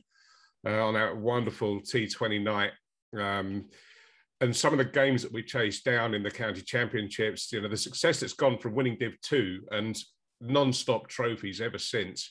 uh, 0.66 0.86
on 0.86 0.94
that 0.96 1.16
wonderful 1.16 1.82
T20 1.82 2.42
night, 2.44 2.72
um, 3.20 3.66
and 4.42 4.56
some 4.56 4.74
of 4.74 4.80
the 4.80 4.86
games 4.86 5.22
that 5.22 5.32
we 5.32 5.44
chased 5.44 5.86
down 5.86 6.14
in 6.14 6.24
the 6.24 6.32
county 6.32 6.62
championships, 6.62 7.52
you 7.52 7.62
know, 7.62 7.70
the 7.70 7.78
success 7.78 8.20
that's 8.20 8.34
gone 8.34 8.58
from 8.58 8.76
winning 8.76 8.98
Div 9.00 9.20
Two 9.22 9.62
and 9.72 9.98
non-stop 10.42 11.08
trophies 11.08 11.62
ever 11.62 11.78
since 11.78 12.30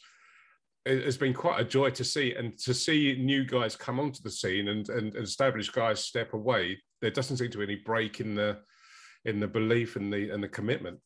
it 0.85 1.05
has 1.05 1.17
been 1.17 1.33
quite 1.33 1.61
a 1.61 1.65
joy 1.65 1.91
to 1.91 2.05
see 2.05 2.35
and 2.35 2.59
to 2.59 2.75
see 2.75 3.17
new 3.19 3.45
guys 3.45 3.75
come 3.75 3.99
onto 3.99 4.23
the 4.23 4.31
scene 4.31 4.69
and, 4.69 4.89
and 4.91 5.17
established 5.17 5.73
guys 5.73 6.05
step 6.05 6.35
away 6.35 6.79
there 7.01 7.11
doesn't 7.11 7.39
seem 7.39 7.51
to 7.51 7.59
be 7.59 7.65
any 7.65 7.77
break 7.77 8.21
in 8.21 8.35
the 8.35 8.59
in 9.25 9.41
the 9.41 9.49
belief 9.49 9.97
and 9.97 10.12
the 10.12 10.31
and 10.31 10.43
the 10.43 10.49
commitment 10.49 10.99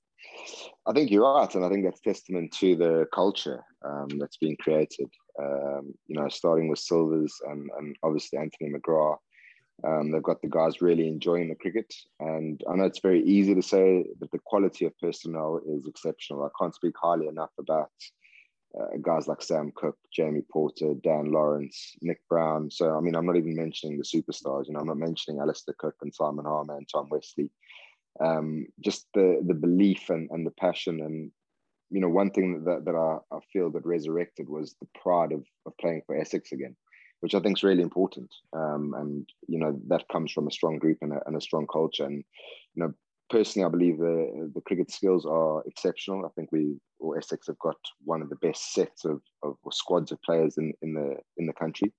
I 0.87 0.93
think 0.93 1.11
you're 1.11 1.35
right, 1.35 1.55
and 1.55 1.65
I 1.65 1.69
think 1.69 1.85
that's 1.85 2.01
testament 2.01 2.53
to 2.61 2.77
the 2.77 3.07
culture 3.13 3.63
um, 3.85 4.09
that's 4.19 4.39
being 4.39 4.57
created. 4.59 5.09
Um, 5.41 5.95
you 6.07 6.21
know, 6.21 6.29
starting 6.29 6.69
with 6.69 6.79
Silvers 6.81 7.35
and, 7.47 7.71
and 7.79 7.97
obviously 8.03 8.39
Anthony 8.39 8.73
McGrath. 8.73 9.19
Um, 9.87 10.11
they've 10.11 10.23
got 10.23 10.43
the 10.43 10.49
guys 10.49 10.83
really 10.83 11.07
enjoying 11.07 11.49
the 11.49 11.55
cricket, 11.55 11.93
and 12.19 12.61
I 12.69 12.75
know 12.75 12.85
it's 12.85 12.99
very 12.99 13.23
easy 13.23 13.55
to 13.55 13.63
say 13.63 14.07
that 14.19 14.31
the 14.33 14.41
quality 14.45 14.87
of 14.87 14.99
personnel 14.99 15.61
is 15.65 15.87
exceptional. 15.87 16.43
I 16.43 16.49
can't 16.61 16.75
speak 16.75 16.95
highly 17.01 17.29
enough 17.29 17.53
about 17.61 17.91
uh, 18.79 18.97
guys 19.01 19.29
like 19.29 19.43
Sam 19.43 19.73
Cook, 19.77 19.97
Jamie 20.13 20.43
Porter, 20.53 20.95
Dan 21.03 21.31
Lawrence, 21.31 21.95
Nick 22.03 22.21
Brown. 22.29 22.71
So, 22.71 22.97
I 22.97 23.01
mean, 23.01 23.15
I'm 23.15 23.27
not 23.27 23.37
even 23.37 23.55
mentioning 23.55 23.99
the 23.99 24.05
superstars. 24.05 24.67
You 24.67 24.75
know, 24.75 24.81
I'm 24.81 24.87
not 24.87 24.99
mentioning 24.99 25.41
Alastair 25.41 25.75
Cook 25.79 25.95
and 26.03 26.15
Simon 26.15 26.45
Harmer 26.45 26.77
and 26.77 26.89
Tom 26.93 27.09
Westley 27.09 27.51
um, 28.21 28.67
just 28.81 29.07
the 29.15 29.43
the 29.47 29.55
belief 29.55 30.11
and, 30.11 30.31
and 30.31 30.47
the 30.47 30.53
passion. 30.53 31.01
And 31.01 31.31
you 31.91 32.01
know 32.01 32.09
one 32.09 32.31
thing 32.31 32.65
that, 32.65 32.85
that 32.85 32.95
I, 32.95 33.19
I 33.35 33.41
feel 33.53 33.71
that 33.73 33.87
resurrected 33.87 34.49
was 34.49 34.77
the 34.81 34.89
pride 35.01 35.33
of, 35.33 35.45
of 35.67 35.77
playing 35.79 36.03
for 36.07 36.17
Essex 36.17 36.53
again 36.53 36.77
which 37.21 37.35
I 37.35 37.41
think 37.41 37.59
is 37.59 37.65
really 37.65 37.83
important. 37.83 38.33
Um, 38.53 38.95
and 38.97 39.29
you 39.47 39.59
know 39.59 39.79
that 39.89 40.09
comes 40.09 40.33
from 40.33 40.47
a 40.47 40.53
strong 40.53 40.79
group 40.79 40.99
and 41.03 41.13
a, 41.13 41.21
and 41.27 41.37
a 41.37 41.41
strong 41.41 41.67
culture. 41.67 42.05
And 42.05 42.25
you 42.75 42.83
know 42.83 42.95
personally 43.31 43.67
I 43.67 43.71
believe 43.71 43.99
the 43.99 44.51
the 44.55 44.61
cricket 44.63 44.91
skills 44.91 45.27
are 45.27 45.63
exceptional. 45.67 46.25
I 46.25 46.31
think 46.35 46.53
we 46.53 46.77
or 47.01 47.19
Essex 47.19 47.47
have 47.47 47.59
got 47.59 47.77
one 48.05 48.23
of 48.23 48.29
the 48.29 48.37
best 48.37 48.73
sets 48.73 49.05
of, 49.05 49.21
of 49.43 49.57
squads 49.71 50.11
of 50.11 50.21
players 50.23 50.59
in, 50.59 50.73
in 50.83 50.95
the 50.95 51.17
in 51.37 51.47
the 51.47 51.53
country. 51.53 51.93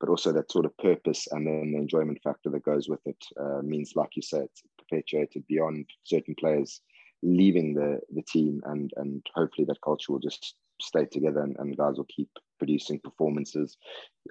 But 0.00 0.10
also 0.10 0.32
that 0.32 0.52
sort 0.52 0.64
of 0.64 0.76
purpose 0.78 1.26
and 1.32 1.44
then 1.44 1.72
the 1.72 1.78
enjoyment 1.78 2.20
factor 2.22 2.50
that 2.50 2.62
goes 2.62 2.88
with 2.88 3.00
it 3.04 3.16
uh, 3.40 3.62
means, 3.62 3.94
like 3.96 4.10
you 4.14 4.22
said, 4.22 4.42
it's 4.44 4.62
perpetuated 4.88 5.46
beyond 5.46 5.86
certain 6.04 6.34
players 6.38 6.80
leaving 7.22 7.74
the 7.74 8.00
the 8.14 8.22
team, 8.22 8.60
and 8.64 8.92
and 8.96 9.26
hopefully 9.34 9.64
that 9.66 9.80
culture 9.80 10.12
will 10.12 10.20
just 10.20 10.54
stay 10.80 11.04
together 11.04 11.40
and, 11.40 11.56
and 11.58 11.76
guys 11.76 11.96
will 11.96 12.06
keep 12.14 12.30
producing 12.58 13.00
performances. 13.00 13.76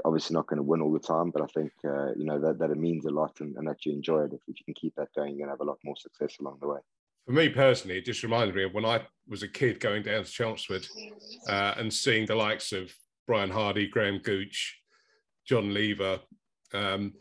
Obviously, 0.05 0.33
not 0.33 0.47
going 0.47 0.57
to 0.57 0.63
win 0.63 0.81
all 0.81 0.93
the 0.93 0.99
time, 0.99 1.31
but 1.31 1.41
I 1.41 1.47
think 1.47 1.71
uh, 1.85 2.13
you 2.15 2.25
know 2.25 2.39
that 2.39 2.59
that 2.59 2.71
it 2.71 2.77
means 2.77 3.05
a 3.05 3.09
lot 3.09 3.39
and, 3.39 3.55
and 3.57 3.67
that 3.67 3.85
you 3.85 3.93
enjoy 3.93 4.23
it. 4.23 4.33
If, 4.33 4.41
if 4.47 4.59
you 4.59 4.65
can 4.65 4.73
keep 4.73 4.95
that 4.95 5.13
going, 5.15 5.31
you're 5.31 5.47
going 5.47 5.49
to 5.49 5.53
have 5.53 5.67
a 5.67 5.69
lot 5.69 5.79
more 5.83 5.95
success 5.97 6.37
along 6.39 6.57
the 6.61 6.67
way. 6.67 6.79
For 7.25 7.33
me 7.33 7.49
personally, 7.49 7.97
it 7.97 8.05
just 8.05 8.23
reminds 8.23 8.55
me 8.55 8.63
of 8.63 8.73
when 8.73 8.85
I 8.85 9.01
was 9.27 9.43
a 9.43 9.49
kid 9.49 9.81
going 9.81 10.03
down 10.03 10.23
to 10.23 10.31
Chelmsford 10.31 10.87
uh, 11.49 11.73
and 11.75 11.93
seeing 11.93 12.25
the 12.25 12.35
likes 12.35 12.71
of 12.71 12.93
Brian 13.25 13.49
Hardy, 13.49 13.87
Graham 13.87 14.19
Gooch, 14.19 14.79
John 15.45 15.73
Lever. 15.73 16.21
Um, 16.73 17.13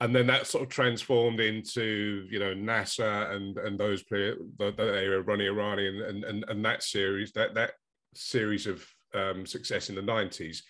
and 0.00 0.14
then 0.14 0.26
that 0.28 0.46
sort 0.46 0.62
of 0.62 0.68
transformed 0.68 1.40
into 1.40 2.26
you 2.30 2.38
know 2.38 2.54
Nasser 2.54 3.04
and 3.04 3.56
and 3.58 3.78
those 3.78 4.02
players 4.04 4.38
that 4.58 4.78
area 4.78 5.20
Ronnie 5.20 5.46
Irani 5.46 5.88
and, 6.08 6.24
and 6.24 6.44
and 6.48 6.64
that 6.64 6.82
series 6.82 7.32
that 7.32 7.54
that 7.54 7.72
series 8.14 8.66
of 8.66 8.86
um, 9.14 9.46
success 9.46 9.88
in 9.88 9.96
the 9.96 10.02
nineties. 10.02 10.62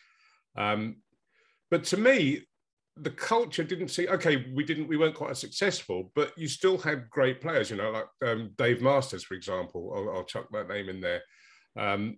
Um, 0.56 0.96
but 1.70 1.84
to 1.84 1.98
me, 1.98 2.46
the 2.96 3.10
culture 3.10 3.62
didn't 3.62 3.88
see 3.88 4.08
okay 4.08 4.46
we 4.54 4.64
didn't 4.64 4.88
we 4.88 4.96
weren't 4.96 5.14
quite 5.14 5.30
as 5.30 5.38
successful 5.38 6.10
but 6.16 6.36
you 6.36 6.48
still 6.48 6.76
had 6.76 7.08
great 7.10 7.40
players 7.40 7.70
you 7.70 7.76
know 7.76 7.90
like 7.90 8.06
um, 8.26 8.50
dave 8.56 8.82
masters 8.82 9.22
for 9.22 9.34
example. 9.34 9.92
I'll, 9.94 10.16
I'll, 10.16 10.24
chuck 10.24 10.48
that 10.52 10.68
name 10.68 10.88
in 10.88 11.00
there. 11.00 11.22
Um, 11.76 12.16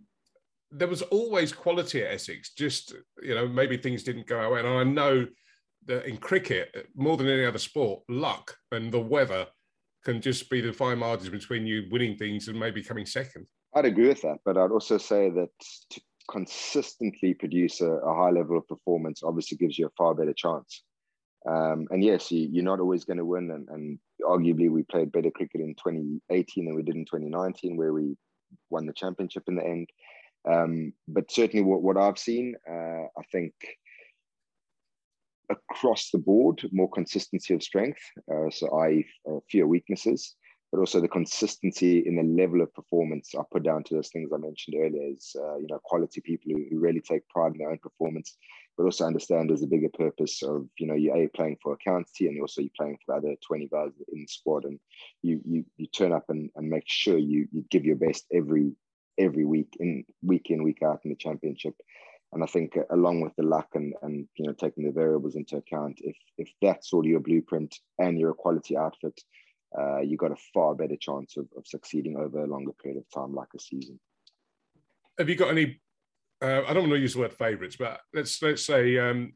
there 0.70 0.88
was 0.88 1.02
always 1.02 1.52
quality 1.52 2.02
at 2.02 2.14
essex 2.14 2.54
just 2.54 2.94
you 3.22 3.34
know 3.34 3.46
maybe 3.46 3.76
things 3.76 4.04
didn't 4.04 4.28
go 4.28 4.40
away 4.40 4.60
and 4.60 4.68
i 4.68 4.84
know 4.84 5.26
that 5.86 6.06
in 6.06 6.16
cricket 6.16 6.88
more 6.94 7.16
than 7.16 7.28
any 7.28 7.44
other 7.44 7.58
sport 7.58 8.02
luck 8.08 8.56
and 8.72 8.92
the 8.92 9.00
weather 9.00 9.46
can 10.04 10.20
just 10.20 10.48
be 10.50 10.60
the 10.60 10.72
fine 10.72 10.98
margins 10.98 11.30
between 11.30 11.66
you 11.66 11.86
winning 11.90 12.16
things 12.16 12.48
and 12.48 12.58
maybe 12.58 12.82
coming 12.82 13.06
second 13.06 13.46
i'd 13.74 13.84
agree 13.84 14.08
with 14.08 14.22
that 14.22 14.38
but 14.44 14.56
i'd 14.56 14.70
also 14.70 14.98
say 14.98 15.30
that 15.30 15.48
to, 15.90 16.00
consistently 16.30 17.34
produce 17.34 17.80
a, 17.80 17.90
a, 17.90 18.14
high 18.14 18.30
level 18.30 18.56
of 18.56 18.68
performance 18.68 19.22
obviously 19.22 19.56
gives 19.56 19.78
you 19.78 19.86
a 19.86 19.96
far 19.98 20.14
better 20.14 20.32
chance. 20.32 20.84
Um, 21.48 21.88
and 21.90 22.04
yes, 22.04 22.30
you, 22.30 22.60
are 22.60 22.64
not 22.64 22.80
always 22.80 23.04
going 23.04 23.16
to 23.16 23.24
win. 23.24 23.50
And, 23.50 23.68
and, 23.68 23.98
arguably, 24.22 24.70
we 24.70 24.82
played 24.82 25.10
better 25.10 25.30
cricket 25.30 25.62
in 25.62 25.74
2018 25.74 26.66
than 26.66 26.74
we 26.74 26.82
did 26.82 26.94
in 26.94 27.06
2019, 27.06 27.76
where 27.76 27.92
we 27.92 28.16
won 28.68 28.86
the 28.86 28.92
championship 28.92 29.44
in 29.48 29.56
the 29.56 29.64
end. 29.64 29.88
Um, 30.48 30.92
but 31.08 31.30
certainly, 31.30 31.64
what, 31.64 31.82
what 31.82 31.96
I've 31.96 32.18
seen, 32.18 32.54
uh, 32.70 33.04
I 33.18 33.22
think 33.32 33.54
across 35.50 36.10
the 36.10 36.18
board, 36.18 36.62
more 36.72 36.90
consistency 36.90 37.54
of 37.54 37.62
strength. 37.62 38.00
Uh, 38.32 38.50
so, 38.50 38.78
I 38.78 39.04
uh, 39.28 39.40
fewer 39.50 39.66
weaknesses 39.66 40.36
but 40.70 40.78
also 40.78 41.00
the 41.00 41.08
consistency 41.08 42.06
in 42.06 42.14
the 42.14 42.22
level 42.22 42.60
of 42.60 42.72
performance 42.74 43.34
I 43.36 43.42
put 43.50 43.64
down 43.64 43.82
to 43.84 43.94
those 43.94 44.10
things 44.10 44.30
I 44.32 44.38
mentioned 44.38 44.76
earlier 44.78 45.12
is, 45.12 45.34
uh, 45.36 45.56
you 45.56 45.66
know, 45.68 45.80
quality 45.82 46.20
people 46.20 46.52
who, 46.52 46.64
who, 46.70 46.78
really 46.78 47.00
take 47.00 47.28
pride 47.28 47.52
in 47.52 47.58
their 47.58 47.70
own 47.70 47.78
performance, 47.78 48.36
but 48.76 48.84
also 48.84 49.04
understand 49.04 49.50
there's 49.50 49.64
a 49.64 49.66
bigger 49.66 49.88
purpose 49.88 50.42
of, 50.42 50.66
you 50.78 50.86
know, 50.86 50.94
you're 50.94 51.28
playing 51.30 51.56
for 51.60 51.72
a 51.72 51.76
county 51.78 52.28
and 52.28 52.40
also 52.40 52.60
you're 52.60 52.70
playing 52.76 52.98
for 53.04 53.14
the 53.20 53.28
other 53.28 53.36
20 53.46 53.66
guys 53.66 53.90
in 54.12 54.20
the 54.20 54.26
squad 54.28 54.64
and 54.64 54.78
you 55.22 55.40
you, 55.44 55.64
you 55.76 55.86
turn 55.88 56.12
up 56.12 56.26
and, 56.28 56.50
and 56.54 56.68
make 56.68 56.84
sure 56.86 57.18
you, 57.18 57.48
you 57.50 57.64
give 57.70 57.84
your 57.84 57.96
best 57.96 58.24
every 58.32 58.72
every 59.18 59.44
week 59.44 59.76
in 59.80 60.04
week 60.22 60.50
in, 60.50 60.62
week 60.62 60.82
out 60.84 61.00
in 61.04 61.10
the 61.10 61.16
championship. 61.16 61.74
And 62.32 62.42
I 62.42 62.46
think 62.46 62.76
uh, 62.76 62.82
along 62.90 63.20
with 63.20 63.34
the 63.36 63.42
luck 63.42 63.68
and, 63.74 63.94
and 64.02 64.28
you 64.36 64.46
know 64.46 64.52
taking 64.52 64.84
the 64.84 64.92
variables 64.92 65.36
into 65.36 65.56
account, 65.56 65.98
if 66.02 66.16
if 66.38 66.48
that's 66.62 66.90
sort 66.90 67.06
of 67.06 67.10
your 67.10 67.20
blueprint 67.20 67.76
and 67.98 68.18
you're 68.18 68.30
a 68.30 68.34
quality 68.34 68.76
outfit, 68.76 69.20
uh, 69.78 70.00
you 70.00 70.16
got 70.16 70.32
a 70.32 70.36
far 70.54 70.74
better 70.74 70.96
chance 70.96 71.36
of, 71.36 71.46
of 71.56 71.66
succeeding 71.66 72.16
over 72.16 72.42
a 72.42 72.46
longer 72.46 72.72
period 72.72 72.98
of 72.98 73.10
time, 73.12 73.34
like 73.34 73.48
a 73.54 73.60
season. 73.60 73.98
Have 75.18 75.28
you 75.28 75.36
got 75.36 75.50
any? 75.50 75.80
Uh, 76.42 76.62
I 76.66 76.72
don't 76.72 76.84
want 76.84 76.92
to 76.92 76.98
use 76.98 77.14
the 77.14 77.20
word 77.20 77.34
favourites, 77.34 77.76
but 77.76 78.00
let's 78.14 78.40
let's 78.42 78.64
say 78.64 78.98
um, 78.98 79.34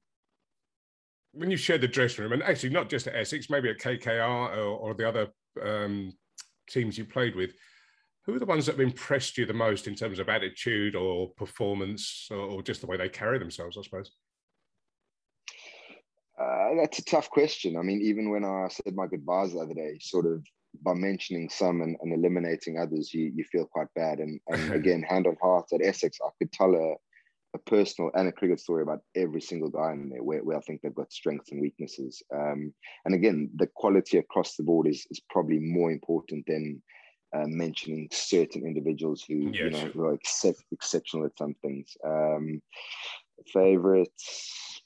when 1.33 1.51
you 1.51 1.57
shared 1.57 1.81
the 1.81 1.89
dressing 1.89 2.23
room, 2.23 2.33
and 2.33 2.43
actually 2.43 2.71
not 2.71 2.89
just 2.89 3.07
at 3.07 3.17
Essex, 3.17 3.51
maybe 3.51 3.69
at 3.69 3.79
KKR 3.79 4.57
or, 4.57 4.61
or 4.61 4.95
the 4.95 5.09
other 5.09 5.29
um, 5.63 6.13
teams 6.69 6.97
you 6.97 7.05
played 7.05 7.35
with. 7.35 7.51
Who 8.27 8.35
are 8.35 8.39
the 8.39 8.47
ones 8.47 8.67
that 8.67 8.73
have 8.73 8.81
impressed 8.81 9.37
you 9.37 9.45
the 9.45 9.53
most 9.53 9.87
in 9.87 9.95
terms 9.95 10.19
of 10.19 10.29
attitude 10.29 10.97
or 10.97 11.31
performance, 11.37 12.29
or, 12.31 12.63
just 12.63 12.81
the 12.81 12.87
way 12.87 12.97
they 12.97 13.09
carry 13.09 13.39
themselves? 13.39 13.77
I 13.77 13.83
suppose. 13.83 14.13
Uh, 16.41 16.75
that's 16.81 16.99
a 16.99 17.05
tough 17.05 17.29
question. 17.31 17.77
I 17.77 17.83
mean, 17.83 18.01
even 18.01 18.31
when 18.31 18.45
I 18.45 18.69
said 18.69 18.95
my 18.95 19.07
goodbyes 19.07 19.53
the 19.53 19.61
other 19.61 19.75
day, 19.75 19.99
sort 20.01 20.27
of 20.27 20.45
by 20.83 20.95
mentioning 20.95 21.49
some 21.49 21.83
and, 21.83 21.97
and 22.01 22.13
eliminating 22.13 22.79
others, 22.79 23.13
you, 23.13 23.31
you 23.35 23.45
feel 23.45 23.67
quite 23.67 23.89
bad. 23.95 24.19
And, 24.19 24.41
and 24.49 24.73
again, 24.75 25.03
hand 25.03 25.27
on 25.27 25.37
heart 25.43 25.67
at 25.73 25.85
Essex, 25.85 26.19
I 26.25 26.31
could 26.39 26.51
tell 26.51 26.75
a, 26.75 26.95
a 27.55 27.59
personal 27.67 28.11
and 28.15 28.27
a 28.27 28.33
cricket 28.33 28.59
story 28.59 28.83
about 28.83 29.01
every 29.15 29.41
single 29.41 29.71
guy 29.71 29.93
in 29.93 30.09
there 30.09 30.23
where, 30.23 30.43
where 30.43 30.57
I 30.57 30.61
think 30.63 30.81
they've 30.81 30.95
got 30.95 31.13
strengths 31.13 31.53
and 31.53 31.61
weaknesses. 31.61 32.23
Um, 32.35 32.73
and 33.05 33.15
again, 33.15 33.51
the 33.55 33.69
quality 33.75 34.19
across 34.19 34.57
the 34.57 34.65
board 34.65 34.89
is, 34.89 35.07
is 35.11 35.21
probably 35.31 35.59
more 35.61 35.93
important 35.93 36.47
than 36.47 36.83
uh, 37.35 37.47
mentioning 37.47 38.09
certain 38.13 38.65
individuals 38.67 39.25
who, 39.27 39.35
yeah, 39.35 39.65
you 39.65 39.71
know, 39.71 39.79
sure. 39.79 39.89
who 39.91 40.05
are 40.05 40.15
except, 40.15 40.65
exceptional 40.73 41.27
at 41.27 41.37
some 41.37 41.55
things. 41.63 41.97
Um, 42.05 42.63
favorites 43.53 44.83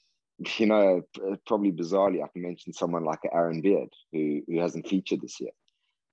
you 0.57 0.65
know, 0.65 1.01
probably 1.45 1.71
bizarrely, 1.71 2.23
I 2.23 2.27
can 2.27 2.41
mention 2.41 2.73
someone 2.73 3.03
like 3.03 3.19
Aaron 3.31 3.61
Beard, 3.61 3.89
who, 4.11 4.41
who 4.47 4.59
hasn't 4.59 4.87
featured 4.87 5.21
this 5.21 5.39
year. 5.39 5.51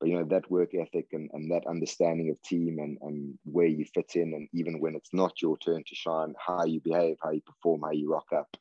But, 0.01 0.09
you 0.09 0.19
know, 0.19 0.25
that 0.25 0.51
work 0.51 0.75
ethic 0.75 1.07
and, 1.13 1.31
and 1.33 1.51
that 1.51 1.67
understanding 1.67 2.31
of 2.31 2.43
team 2.43 2.79
and, 2.79 2.99
and 3.01 3.39
where 3.45 3.67
you 3.67 3.85
fit 3.95 4.13
in, 4.15 4.35
and 4.35 4.49
even 4.53 4.81
when 4.81 4.95
it's 4.95 5.15
not 5.15 5.41
your 5.41 5.57
turn 5.59 5.85
to 5.87 5.95
shine, 5.95 6.35
how 6.45 6.65
you 6.65 6.81
behave, 6.81 7.17
how 7.23 7.31
you 7.31 7.41
perform, 7.41 7.83
how 7.83 7.93
you 7.93 8.11
rock 8.13 8.27
up. 8.35 8.57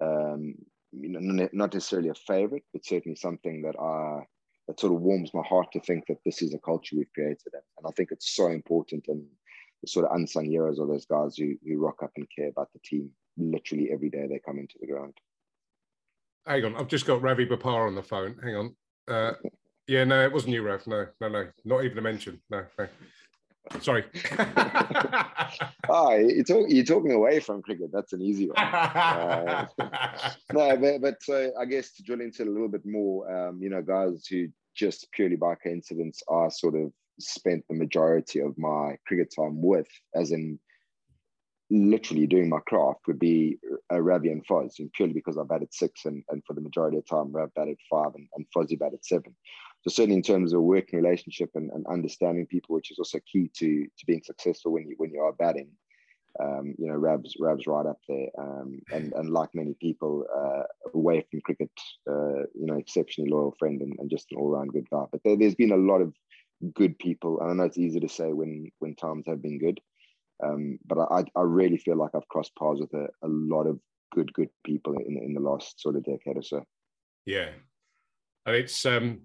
Um, 0.00 0.54
you 0.92 1.08
know, 1.08 1.48
not 1.52 1.74
necessarily 1.74 2.08
a 2.08 2.14
favorite, 2.14 2.64
but 2.72 2.84
certainly 2.84 3.16
something 3.16 3.62
that 3.62 3.78
I 3.78 4.26
that 4.68 4.80
sort 4.80 4.92
of 4.92 5.00
warms 5.00 5.34
my 5.34 5.42
heart 5.42 5.72
to 5.72 5.80
think 5.80 6.06
that 6.06 6.18
this 6.24 6.42
is 6.42 6.54
a 6.54 6.58
culture 6.58 6.96
we've 6.96 7.12
created. 7.12 7.52
And 7.52 7.86
I 7.86 7.90
think 7.92 8.10
it's 8.12 8.34
so 8.34 8.48
important 8.48 9.06
and 9.08 9.24
the 9.82 9.88
sort 9.88 10.06
of 10.06 10.16
unsung 10.16 10.44
heroes 10.44 10.78
are 10.78 10.86
those 10.86 11.06
guys 11.06 11.36
who, 11.36 11.54
who 11.66 11.78
rock 11.78 12.02
up 12.02 12.12
and 12.16 12.26
care 12.34 12.48
about 12.48 12.72
the 12.72 12.78
team 12.84 13.10
literally 13.36 13.90
every 13.92 14.10
day 14.10 14.26
they 14.26 14.38
come 14.38 14.58
into 14.58 14.76
the 14.80 14.86
ground. 14.86 15.14
Hang 16.46 16.64
on, 16.64 16.76
I've 16.76 16.88
just 16.88 17.06
got 17.06 17.22
Ravi 17.22 17.46
Bopara 17.46 17.86
on 17.86 17.94
the 17.94 18.02
phone. 18.02 18.36
Hang 18.42 18.56
on. 18.56 18.76
Uh, 19.08 19.32
yeah, 19.86 20.04
no, 20.04 20.22
it 20.24 20.32
wasn't 20.32 20.54
you, 20.54 20.62
Rav. 20.62 20.86
No, 20.86 21.06
no, 21.20 21.28
no, 21.28 21.48
not 21.64 21.84
even 21.84 21.98
a 21.98 22.02
mention. 22.02 22.40
No, 22.50 22.64
no. 22.78 22.86
Sorry. 23.80 24.04
oh, 25.88 26.16
you're, 26.16 26.44
talk, 26.44 26.66
you're, 26.68 26.84
talking 26.84 27.12
away 27.12 27.40
from 27.40 27.62
cricket. 27.62 27.90
That's 27.92 28.12
an 28.12 28.22
easy 28.22 28.48
one. 28.48 28.56
Uh, 28.72 29.66
no, 30.52 30.76
but, 30.76 31.00
but 31.00 31.22
so 31.22 31.52
I 31.58 31.64
guess 31.64 31.92
to 31.94 32.02
drill 32.02 32.20
into 32.20 32.42
it 32.42 32.48
a 32.48 32.50
little 32.50 32.68
bit 32.68 32.84
more, 32.84 33.48
um, 33.48 33.58
you 33.60 33.70
know, 33.70 33.82
guys 33.82 34.26
who 34.26 34.48
just 34.74 35.10
purely 35.12 35.36
by 35.36 35.54
coincidence 35.54 36.22
are 36.28 36.50
sort 36.50 36.74
of 36.74 36.92
spent 37.18 37.64
the 37.68 37.74
majority 37.74 38.40
of 38.40 38.56
my 38.58 38.96
cricket 39.06 39.32
time 39.34 39.62
with, 39.62 39.88
as 40.14 40.32
in 40.32 40.58
literally 41.70 42.26
doing 42.26 42.48
my 42.48 42.60
craft 42.60 43.00
would 43.06 43.18
be 43.18 43.58
a 43.90 44.00
Ravi 44.00 44.30
and 44.30 44.46
Foz, 44.46 44.78
and 44.78 44.92
purely 44.92 45.14
because 45.14 45.38
I've 45.38 45.48
batted 45.48 45.72
six, 45.72 46.04
and, 46.04 46.22
and 46.28 46.42
for 46.46 46.54
the 46.54 46.60
majority 46.60 46.98
of 46.98 47.06
time, 47.06 47.32
Rav 47.32 47.52
batted 47.54 47.78
five, 47.90 48.14
and, 48.14 48.28
and 48.36 48.46
Fozzy 48.54 48.78
batted 48.78 49.04
seven. 49.04 49.34
So 49.82 49.90
certainly 49.90 50.16
in 50.16 50.22
terms 50.22 50.52
of 50.52 50.62
working 50.62 51.00
relationship 51.00 51.50
and, 51.54 51.70
and 51.70 51.86
understanding 51.86 52.46
people, 52.46 52.74
which 52.74 52.90
is 52.90 52.98
also 52.98 53.18
key 53.30 53.50
to 53.58 53.84
to 53.84 54.06
being 54.06 54.22
successful 54.24 54.72
when 54.72 54.88
you 54.88 54.94
when 54.98 55.10
you 55.10 55.20
are 55.20 55.32
batting. 55.32 55.70
Um, 56.42 56.74
you 56.78 56.88
know, 56.88 56.94
Rav's 56.94 57.36
Rav's 57.38 57.66
right 57.66 57.84
up 57.84 57.98
there, 58.08 58.28
um, 58.38 58.80
and 58.90 59.12
and 59.12 59.30
like 59.30 59.50
many 59.54 59.74
people 59.80 60.24
uh, 60.34 60.62
away 60.94 61.26
from 61.30 61.42
cricket, 61.42 61.70
uh, 62.10 62.44
you 62.54 62.66
know, 62.66 62.78
exceptionally 62.78 63.30
loyal 63.30 63.54
friend 63.58 63.82
and, 63.82 63.94
and 63.98 64.08
just 64.08 64.32
an 64.32 64.38
all 64.38 64.48
round 64.48 64.72
good 64.72 64.88
guy. 64.90 65.04
But 65.12 65.20
there, 65.24 65.36
has 65.38 65.54
been 65.54 65.72
a 65.72 65.76
lot 65.76 66.00
of 66.00 66.14
good 66.72 66.98
people, 66.98 67.40
and 67.40 67.50
I 67.50 67.54
know 67.54 67.64
it's 67.64 67.76
easy 67.76 68.00
to 68.00 68.08
say 68.08 68.32
when 68.32 68.70
when 68.78 68.94
times 68.94 69.24
have 69.26 69.42
been 69.42 69.58
good, 69.58 69.78
um, 70.42 70.78
but 70.86 70.98
I, 70.98 71.24
I 71.36 71.42
really 71.42 71.76
feel 71.76 71.96
like 71.96 72.10
I've 72.14 72.28
crossed 72.28 72.56
paths 72.56 72.80
with 72.80 72.92
a, 72.94 73.08
a 73.22 73.28
lot 73.28 73.66
of 73.66 73.78
good, 74.12 74.32
good 74.32 74.50
people 74.64 74.94
in, 74.94 75.16
in 75.18 75.34
the 75.34 75.40
last 75.40 75.80
sort 75.80 75.96
of 75.96 76.04
decade 76.04 76.36
or 76.36 76.42
so. 76.42 76.64
Yeah. 77.24 77.50
And 78.44 78.56
it's, 78.56 78.84
um, 78.84 79.22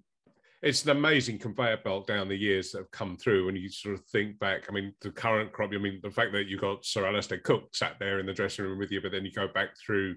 it's 0.62 0.84
an 0.84 0.92
amazing 0.92 1.38
conveyor 1.38 1.78
belt 1.84 2.08
down 2.08 2.28
the 2.28 2.36
years 2.36 2.72
that 2.72 2.80
have 2.80 2.92
come 2.92 3.16
through. 3.16 3.48
And 3.48 3.58
you 3.58 3.70
sort 3.70 3.96
of 3.96 4.06
think 4.06 4.40
back, 4.40 4.66
I 4.70 4.74
mean, 4.74 4.94
the 5.02 5.12
current 5.12 5.52
crop, 5.52 5.72
I 5.74 5.78
mean, 5.78 6.00
the 6.02 6.12
fact 6.12 6.32
that 6.34 6.48
you 6.48 6.58
got 6.58 6.86
Sir 6.86 7.06
Alastair 7.06 7.40
Cook 7.40 7.76
sat 7.76 7.98
there 8.00 8.20
in 8.20 8.26
the 8.26 8.34
dressing 8.34 8.66
room 8.66 8.80
with 8.80 8.92
you, 8.92 9.02
but 9.02 9.12
then 9.12 9.26
you 9.26 9.32
go 9.32 9.48
back 9.48 9.70
through, 9.78 10.16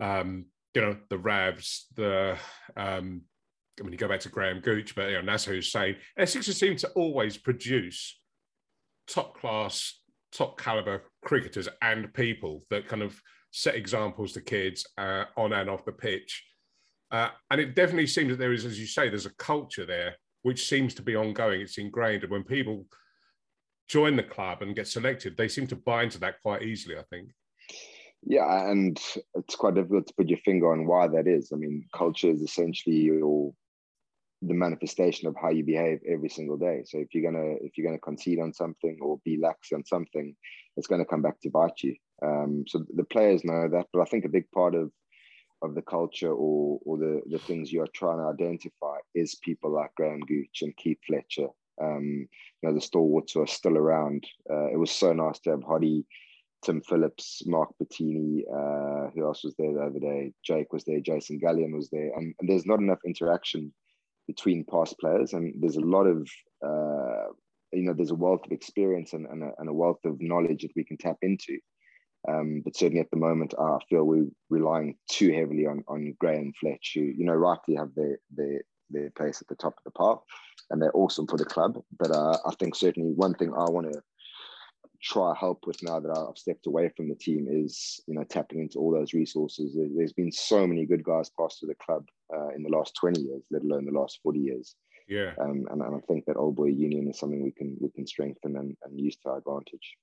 um, 0.00 0.46
you 0.74 0.82
know, 0.82 0.96
the 1.08 1.18
Ravs, 1.18 1.84
the, 1.94 2.36
um, 2.76 3.22
I 3.78 3.82
mean, 3.82 3.92
you 3.92 3.98
go 3.98 4.08
back 4.08 4.20
to 4.20 4.28
Graham 4.28 4.60
Gooch, 4.60 4.94
but, 4.94 5.08
you 5.08 5.16
know, 5.16 5.22
Nasser 5.22 5.54
Hussain, 5.54 5.96
Essex 6.16 6.46
has 6.46 6.56
seemed 6.56 6.78
to 6.80 6.90
always 6.90 7.36
produce 7.36 8.18
top 9.06 9.38
class 9.38 10.00
top 10.34 10.58
caliber 10.58 11.04
cricketers 11.24 11.68
and 11.80 12.12
people 12.12 12.64
that 12.68 12.88
kind 12.88 13.02
of 13.02 13.20
set 13.52 13.76
examples 13.76 14.32
to 14.32 14.40
kids 14.40 14.84
uh, 14.98 15.24
on 15.36 15.52
and 15.52 15.70
off 15.70 15.84
the 15.84 15.92
pitch. 15.92 16.44
Uh, 17.14 17.30
and 17.52 17.60
it 17.60 17.76
definitely 17.76 18.08
seems 18.08 18.30
that 18.30 18.40
there 18.40 18.52
is, 18.52 18.64
as 18.64 18.76
you 18.76 18.86
say, 18.86 19.08
there's 19.08 19.24
a 19.24 19.34
culture 19.34 19.86
there 19.86 20.16
which 20.42 20.66
seems 20.66 20.94
to 20.94 21.02
be 21.02 21.14
ongoing. 21.14 21.60
It's 21.60 21.78
ingrained. 21.78 22.24
And 22.24 22.32
when 22.32 22.42
people 22.42 22.86
join 23.88 24.16
the 24.16 24.24
club 24.24 24.62
and 24.62 24.74
get 24.74 24.88
selected, 24.88 25.36
they 25.36 25.46
seem 25.46 25.68
to 25.68 25.76
buy 25.76 26.02
into 26.02 26.18
that 26.18 26.42
quite 26.42 26.62
easily, 26.62 26.98
I 26.98 27.04
think. 27.10 27.28
Yeah, 28.26 28.68
and 28.68 29.00
it's 29.36 29.54
quite 29.54 29.76
difficult 29.76 30.08
to 30.08 30.14
put 30.14 30.28
your 30.28 30.40
finger 30.40 30.72
on 30.72 30.88
why 30.88 31.06
that 31.06 31.28
is. 31.28 31.52
I 31.52 31.56
mean, 31.56 31.86
culture 31.94 32.30
is 32.30 32.42
essentially 32.42 32.96
your 32.96 33.54
the 34.42 34.52
manifestation 34.52 35.28
of 35.28 35.36
how 35.40 35.50
you 35.50 35.64
behave 35.64 36.00
every 36.06 36.28
single 36.28 36.56
day. 36.56 36.82
So 36.84 36.98
if 36.98 37.14
you're 37.14 37.30
gonna 37.30 37.54
if 37.62 37.78
you're 37.78 37.86
gonna 37.86 38.00
concede 38.00 38.40
on 38.40 38.52
something 38.52 38.98
or 39.00 39.20
be 39.24 39.38
lax 39.40 39.70
on 39.72 39.84
something, 39.84 40.34
it's 40.76 40.88
gonna 40.88 41.04
come 41.04 41.22
back 41.22 41.40
to 41.42 41.50
bite 41.50 41.80
you. 41.84 41.94
Um, 42.22 42.64
so 42.66 42.84
the 42.92 43.04
players 43.04 43.44
know 43.44 43.68
that, 43.68 43.86
but 43.92 44.00
I 44.00 44.04
think 44.04 44.24
a 44.24 44.36
big 44.36 44.50
part 44.50 44.74
of 44.74 44.90
of 45.62 45.74
the 45.74 45.82
culture 45.82 46.32
or 46.32 46.78
or 46.84 46.98
the 46.98 47.22
the 47.30 47.38
things 47.38 47.72
you 47.72 47.82
are 47.82 47.94
trying 47.94 48.18
to 48.18 48.24
identify 48.24 48.96
is 49.14 49.36
people 49.36 49.70
like 49.70 49.94
Graham 49.94 50.20
Gooch 50.20 50.62
and 50.62 50.76
Keith 50.76 50.98
Fletcher. 51.06 51.48
Um, 51.80 52.28
you 52.62 52.68
know 52.68 52.74
the 52.74 52.80
stalwarts 52.80 53.36
are 53.36 53.46
still 53.46 53.76
around. 53.76 54.24
Uh, 54.50 54.66
it 54.72 54.78
was 54.78 54.90
so 54.90 55.12
nice 55.12 55.38
to 55.40 55.50
have 55.50 55.60
Hoddy 55.60 56.04
Tim 56.64 56.80
Phillips, 56.80 57.42
Mark 57.46 57.70
Pettini, 57.80 58.42
uh, 58.50 59.10
who 59.14 59.24
else 59.24 59.44
was 59.44 59.54
there 59.58 59.72
the 59.74 59.82
other 59.82 60.00
day? 60.00 60.32
Jake 60.42 60.72
was 60.72 60.84
there, 60.84 61.00
Jason 61.00 61.38
Gallian 61.38 61.74
was 61.74 61.90
there, 61.90 62.10
and, 62.16 62.34
and 62.40 62.48
there's 62.48 62.66
not 62.66 62.78
enough 62.78 63.00
interaction 63.04 63.72
between 64.26 64.64
past 64.64 64.98
players, 64.98 65.34
and 65.34 65.54
there's 65.60 65.76
a 65.76 65.80
lot 65.80 66.06
of 66.06 66.28
uh, 66.64 67.28
you 67.72 67.82
know 67.82 67.92
there's 67.92 68.10
a 68.10 68.14
wealth 68.14 68.46
of 68.46 68.52
experience 68.52 69.12
and, 69.12 69.26
and, 69.26 69.42
a, 69.42 69.50
and 69.58 69.68
a 69.68 69.72
wealth 69.72 70.04
of 70.04 70.20
knowledge 70.20 70.62
that 70.62 70.72
we 70.74 70.84
can 70.84 70.96
tap 70.96 71.18
into. 71.22 71.58
Um, 72.26 72.62
but 72.64 72.76
certainly 72.76 73.00
at 73.00 73.10
the 73.10 73.18
moment, 73.18 73.54
I 73.58 73.78
feel 73.88 74.04
we're 74.04 74.30
relying 74.48 74.96
too 75.10 75.32
heavily 75.32 75.66
on 75.66 75.84
on 75.88 76.14
Gray 76.18 76.36
and 76.36 76.56
Fletch, 76.56 76.92
who 76.94 77.02
you 77.02 77.24
know 77.24 77.34
rightly 77.34 77.74
have 77.74 77.94
their 77.94 78.18
their 78.34 78.62
their 78.90 79.10
place 79.10 79.40
at 79.40 79.48
the 79.48 79.56
top 79.56 79.74
of 79.76 79.84
the 79.84 79.90
park, 79.90 80.22
and 80.70 80.80
they're 80.80 80.96
awesome 80.96 81.26
for 81.26 81.36
the 81.36 81.44
club. 81.44 81.82
But 81.98 82.10
uh, 82.10 82.38
I 82.46 82.54
think 82.58 82.74
certainly 82.74 83.12
one 83.12 83.34
thing 83.34 83.52
I 83.52 83.70
want 83.70 83.92
to 83.92 84.02
try 85.02 85.34
help 85.38 85.66
with 85.66 85.82
now 85.82 86.00
that 86.00 86.16
I've 86.16 86.38
stepped 86.38 86.66
away 86.66 86.90
from 86.96 87.08
the 87.10 87.14
team 87.14 87.46
is 87.50 88.00
you 88.06 88.14
know 88.14 88.24
tapping 88.24 88.60
into 88.60 88.78
all 88.78 88.90
those 88.90 89.12
resources. 89.12 89.76
There's 89.76 90.14
been 90.14 90.32
so 90.32 90.66
many 90.66 90.86
good 90.86 91.04
guys 91.04 91.30
passed 91.38 91.60
to 91.60 91.66
the 91.66 91.74
club 91.74 92.06
uh, 92.34 92.48
in 92.56 92.62
the 92.62 92.70
last 92.70 92.94
20 92.96 93.20
years, 93.20 93.42
let 93.50 93.62
alone 93.62 93.84
the 93.84 93.98
last 93.98 94.20
40 94.22 94.38
years. 94.38 94.76
Yeah, 95.06 95.32
um, 95.38 95.66
and, 95.70 95.82
and 95.82 95.94
I 95.94 96.00
think 96.08 96.24
that 96.24 96.38
old 96.38 96.56
boy 96.56 96.68
union 96.68 97.08
is 97.10 97.18
something 97.18 97.42
we 97.42 97.52
can 97.52 97.76
we 97.80 97.90
can 97.90 98.06
strengthen 98.06 98.56
and, 98.56 98.74
and 98.82 98.98
use 98.98 99.16
to 99.16 99.30
our 99.30 99.38
advantage. 99.38 99.96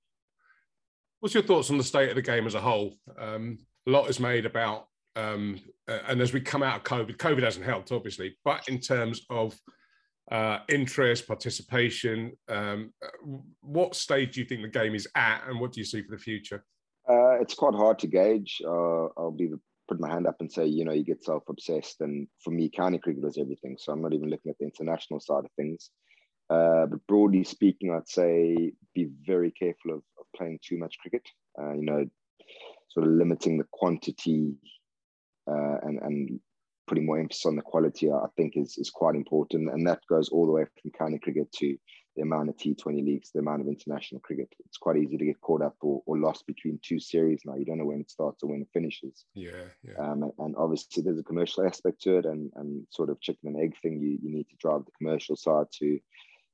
What's 1.22 1.34
your 1.34 1.44
thoughts 1.44 1.70
on 1.70 1.78
the 1.78 1.84
state 1.84 2.08
of 2.08 2.16
the 2.16 2.22
game 2.22 2.48
as 2.48 2.56
a 2.56 2.60
whole? 2.60 2.96
Um, 3.16 3.58
a 3.86 3.90
lot 3.92 4.10
is 4.10 4.18
made 4.18 4.44
about, 4.44 4.88
um, 5.14 5.60
and 5.86 6.20
as 6.20 6.32
we 6.32 6.40
come 6.40 6.64
out 6.64 6.78
of 6.78 6.82
COVID, 6.82 7.16
COVID 7.16 7.44
hasn't 7.44 7.64
helped, 7.64 7.92
obviously, 7.92 8.36
but 8.44 8.68
in 8.68 8.80
terms 8.80 9.24
of 9.30 9.56
uh, 10.32 10.58
interest, 10.68 11.28
participation. 11.28 12.32
Um, 12.48 12.92
what 13.60 13.94
stage 13.94 14.34
do 14.34 14.40
you 14.40 14.46
think 14.46 14.62
the 14.62 14.68
game 14.68 14.96
is 14.96 15.06
at, 15.14 15.44
and 15.46 15.60
what 15.60 15.70
do 15.70 15.80
you 15.80 15.84
see 15.84 16.02
for 16.02 16.10
the 16.10 16.20
future? 16.20 16.64
Uh, 17.08 17.38
it's 17.40 17.54
quite 17.54 17.74
hard 17.74 18.00
to 18.00 18.08
gauge. 18.08 18.60
Uh, 18.66 19.04
I'll 19.16 19.30
be 19.30 19.52
put 19.86 20.00
my 20.00 20.10
hand 20.10 20.26
up 20.26 20.40
and 20.40 20.50
say, 20.50 20.66
you 20.66 20.84
know, 20.84 20.92
you 20.92 21.04
get 21.04 21.22
self 21.22 21.44
obsessed, 21.48 22.00
and 22.00 22.26
for 22.42 22.50
me, 22.50 22.68
county 22.68 22.98
cricket 22.98 23.24
is 23.24 23.38
everything. 23.38 23.76
So 23.78 23.92
I'm 23.92 24.02
not 24.02 24.12
even 24.12 24.28
looking 24.28 24.50
at 24.50 24.58
the 24.58 24.64
international 24.64 25.20
side 25.20 25.44
of 25.44 25.52
things. 25.54 25.90
Uh, 26.52 26.86
but 26.86 27.06
broadly 27.06 27.44
speaking, 27.44 27.90
I'd 27.92 28.08
say 28.08 28.72
be 28.94 29.08
very 29.26 29.50
careful 29.50 29.92
of, 29.92 30.02
of 30.18 30.26
playing 30.36 30.58
too 30.62 30.78
much 30.78 30.98
cricket. 30.98 31.26
Uh, 31.58 31.72
you 31.72 31.84
know, 31.84 32.04
sort 32.88 33.06
of 33.06 33.12
limiting 33.12 33.58
the 33.58 33.66
quantity 33.72 34.54
uh, 35.50 35.78
and 35.82 35.98
and 36.02 36.40
putting 36.86 37.06
more 37.06 37.18
emphasis 37.18 37.46
on 37.46 37.56
the 37.56 37.62
quality, 37.62 38.10
I 38.10 38.26
think 38.36 38.54
is, 38.56 38.76
is 38.76 38.90
quite 38.90 39.14
important. 39.14 39.70
And 39.70 39.86
that 39.86 40.00
goes 40.08 40.28
all 40.28 40.46
the 40.46 40.52
way 40.52 40.64
from 40.64 40.90
county 40.90 41.18
cricket 41.18 41.50
to 41.52 41.76
the 42.16 42.22
amount 42.22 42.50
of 42.50 42.56
T20 42.56 43.04
leagues, 43.04 43.30
the 43.30 43.38
amount 43.38 43.62
of 43.62 43.68
international 43.68 44.20
cricket. 44.20 44.48
It's 44.66 44.76
quite 44.76 44.98
easy 44.98 45.16
to 45.16 45.24
get 45.24 45.40
caught 45.40 45.62
up 45.62 45.76
or, 45.80 46.02
or 46.04 46.18
lost 46.18 46.46
between 46.46 46.78
two 46.82 46.98
series 46.98 47.40
now. 47.44 47.54
You 47.54 47.64
don't 47.64 47.78
know 47.78 47.86
when 47.86 48.00
it 48.00 48.10
starts 48.10 48.42
or 48.42 48.50
when 48.50 48.60
it 48.60 48.68
finishes. 48.74 49.24
Yeah. 49.34 49.52
yeah. 49.82 49.94
Um, 49.98 50.30
and 50.38 50.54
obviously 50.58 51.02
there's 51.02 51.18
a 51.18 51.22
commercial 51.22 51.64
aspect 51.64 52.02
to 52.02 52.18
it 52.18 52.26
and, 52.26 52.50
and 52.56 52.86
sort 52.90 53.08
of 53.08 53.20
chicken 53.20 53.48
and 53.48 53.62
egg 53.62 53.74
thing. 53.80 53.98
You, 54.00 54.18
you 54.22 54.36
need 54.36 54.48
to 54.50 54.56
drive 54.56 54.84
the 54.84 54.92
commercial 54.98 55.36
side 55.36 55.66
to 55.78 55.98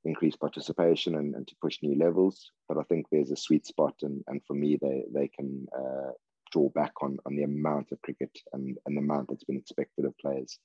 increase 0.05 0.35
participation 0.35 1.15
and, 1.15 1.35
and 1.35 1.47
to 1.47 1.55
push 1.61 1.79
new 1.81 1.97
levels. 1.97 2.51
But 2.67 2.77
I 2.77 2.83
think 2.83 3.07
there's 3.11 3.31
a 3.31 3.35
sweet 3.35 3.65
spot. 3.65 3.95
And, 4.01 4.23
and 4.27 4.41
for 4.45 4.53
me, 4.53 4.77
they, 4.81 5.03
they 5.13 5.27
can 5.27 5.67
uh, 5.77 6.11
draw 6.51 6.69
back 6.69 6.93
on 7.01 7.17
on 7.25 7.35
the 7.35 7.43
amount 7.43 7.91
of 7.91 8.01
cricket 8.01 8.31
and, 8.53 8.77
and 8.85 8.97
the 8.97 9.01
amount 9.01 9.29
that's 9.29 9.43
been 9.43 9.57
expected 9.57 10.05
of 10.05 10.17
players. 10.17 10.59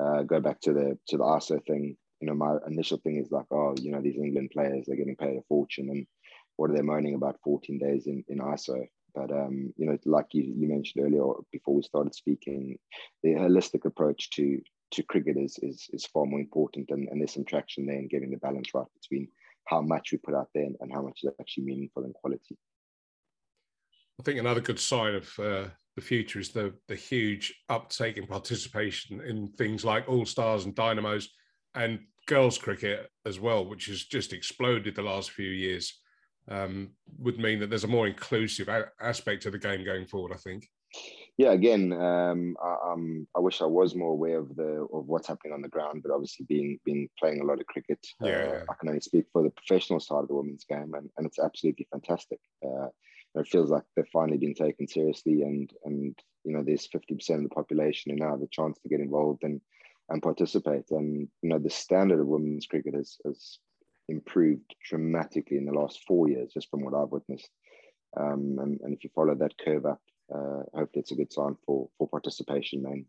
Uh, 0.00 0.22
go 0.22 0.40
back 0.40 0.60
to 0.60 0.72
the 0.72 0.98
to 1.08 1.16
the 1.16 1.24
ISO 1.24 1.64
thing. 1.66 1.96
You 2.20 2.28
know, 2.28 2.34
my 2.34 2.56
initial 2.66 2.98
thing 2.98 3.16
is 3.16 3.30
like, 3.30 3.46
oh, 3.50 3.74
you 3.80 3.92
know, 3.92 4.00
these 4.00 4.16
England 4.16 4.50
players 4.52 4.84
they're 4.86 4.96
getting 4.96 5.16
paid 5.16 5.36
a 5.36 5.42
fortune, 5.48 5.88
and 5.90 6.06
what 6.56 6.70
are 6.70 6.74
they 6.74 6.82
moaning 6.82 7.14
about 7.14 7.38
14 7.44 7.78
days 7.78 8.06
in 8.06 8.24
in 8.28 8.38
ISO? 8.38 8.86
But 9.14 9.30
um, 9.32 9.72
you 9.76 9.86
know, 9.86 9.98
like 10.04 10.26
you, 10.32 10.42
you 10.56 10.68
mentioned 10.68 11.04
earlier 11.04 11.24
before 11.52 11.74
we 11.74 11.82
started 11.82 12.14
speaking, 12.14 12.78
the 13.22 13.30
holistic 13.30 13.84
approach 13.84 14.30
to 14.30 14.60
to 14.92 15.02
cricket 15.02 15.36
is 15.36 15.58
is, 15.62 15.88
is 15.92 16.06
far 16.06 16.26
more 16.26 16.40
important, 16.40 16.90
and, 16.90 17.08
and 17.08 17.20
there's 17.20 17.34
some 17.34 17.44
traction 17.44 17.86
there 17.86 17.96
in 17.98 18.08
getting 18.08 18.30
the 18.30 18.38
balance 18.38 18.74
right 18.74 18.86
between 19.00 19.28
how 19.66 19.80
much 19.80 20.12
we 20.12 20.18
put 20.18 20.34
out 20.34 20.48
there 20.54 20.64
and, 20.64 20.76
and 20.80 20.92
how 20.92 21.02
much 21.02 21.20
is 21.22 21.30
actually 21.40 21.64
meaningful 21.64 22.04
and 22.04 22.14
quality. 22.14 22.56
I 24.18 24.22
think 24.24 24.40
another 24.40 24.60
good 24.60 24.80
sign 24.80 25.14
of 25.14 25.38
uh, 25.38 25.66
the 25.94 26.02
future 26.02 26.40
is 26.40 26.50
the 26.50 26.74
the 26.88 26.96
huge 26.96 27.54
uptake 27.68 28.16
in 28.16 28.26
participation 28.26 29.20
in 29.20 29.48
things 29.52 29.84
like 29.84 30.08
All 30.08 30.26
Stars 30.26 30.64
and 30.64 30.74
Dynamos 30.74 31.28
and 31.74 32.00
girls 32.26 32.58
cricket 32.58 33.10
as 33.24 33.40
well, 33.40 33.64
which 33.64 33.86
has 33.86 34.04
just 34.04 34.32
exploded 34.32 34.94
the 34.94 35.02
last 35.02 35.30
few 35.30 35.50
years. 35.50 36.00
Um, 36.50 36.92
would 37.18 37.38
mean 37.38 37.60
that 37.60 37.68
there's 37.68 37.84
a 37.84 37.88
more 37.88 38.06
inclusive 38.06 38.68
a- 38.68 38.90
aspect 39.00 39.42
to 39.42 39.50
the 39.50 39.58
game 39.58 39.84
going 39.84 40.06
forward. 40.06 40.32
I 40.32 40.38
think. 40.38 40.66
Yeah, 41.38 41.52
again, 41.52 41.92
um, 41.92 42.56
I, 42.60 42.92
um, 42.92 43.28
I 43.36 43.38
wish 43.38 43.62
I 43.62 43.64
was 43.64 43.94
more 43.94 44.10
aware 44.10 44.38
of 44.38 44.56
the 44.56 44.88
of 44.92 45.06
what's 45.06 45.28
happening 45.28 45.54
on 45.54 45.62
the 45.62 45.68
ground, 45.68 46.02
but 46.02 46.12
obviously 46.12 46.44
being 46.46 46.80
being 46.84 47.08
playing 47.16 47.40
a 47.40 47.44
lot 47.44 47.60
of 47.60 47.66
cricket, 47.66 48.04
yeah. 48.20 48.28
Uh, 48.28 48.64
I 48.68 48.74
can 48.74 48.88
only 48.88 49.00
speak 49.00 49.26
for 49.32 49.44
the 49.44 49.50
professional 49.50 50.00
side 50.00 50.22
of 50.22 50.28
the 50.28 50.34
women's 50.34 50.64
game, 50.64 50.94
and, 50.94 51.08
and 51.16 51.26
it's 51.26 51.38
absolutely 51.38 51.86
fantastic. 51.92 52.40
Uh, 52.60 52.88
it 53.36 53.46
feels 53.46 53.70
like 53.70 53.84
they've 53.94 54.08
finally 54.12 54.38
been 54.38 54.54
taken 54.54 54.86
seriously 54.86 55.42
and 55.42 55.72
and 55.84 56.18
you 56.44 56.52
know 56.52 56.62
there's 56.62 56.88
50% 56.88 57.36
of 57.36 57.42
the 57.42 57.48
population 57.48 58.10
who 58.10 58.18
now 58.18 58.30
have 58.30 58.42
a 58.42 58.48
chance 58.48 58.78
to 58.80 58.88
get 58.88 59.00
involved 59.00 59.42
and 59.44 59.60
and 60.08 60.22
participate 60.22 60.90
and 60.90 61.28
you 61.42 61.48
know 61.48 61.58
the 61.58 61.70
standard 61.70 62.20
of 62.20 62.26
women's 62.26 62.66
cricket 62.66 62.94
has, 62.94 63.18
has 63.24 63.58
improved 64.08 64.74
dramatically 64.84 65.58
in 65.58 65.66
the 65.66 65.72
last 65.72 66.00
four 66.06 66.28
years 66.28 66.52
just 66.52 66.70
from 66.70 66.82
what 66.82 66.94
i've 66.94 67.10
witnessed 67.10 67.50
um, 68.16 68.58
and, 68.60 68.80
and 68.80 68.94
if 68.94 69.04
you 69.04 69.10
follow 69.14 69.34
that 69.34 69.56
curve 69.58 69.84
up 69.84 70.00
uh, 70.34 70.62
hopefully 70.74 71.00
it's 71.00 71.12
a 71.12 71.16
good 71.16 71.32
sign 71.32 71.56
for 71.64 71.88
for 71.98 72.08
participation 72.08 72.82
then. 72.82 73.06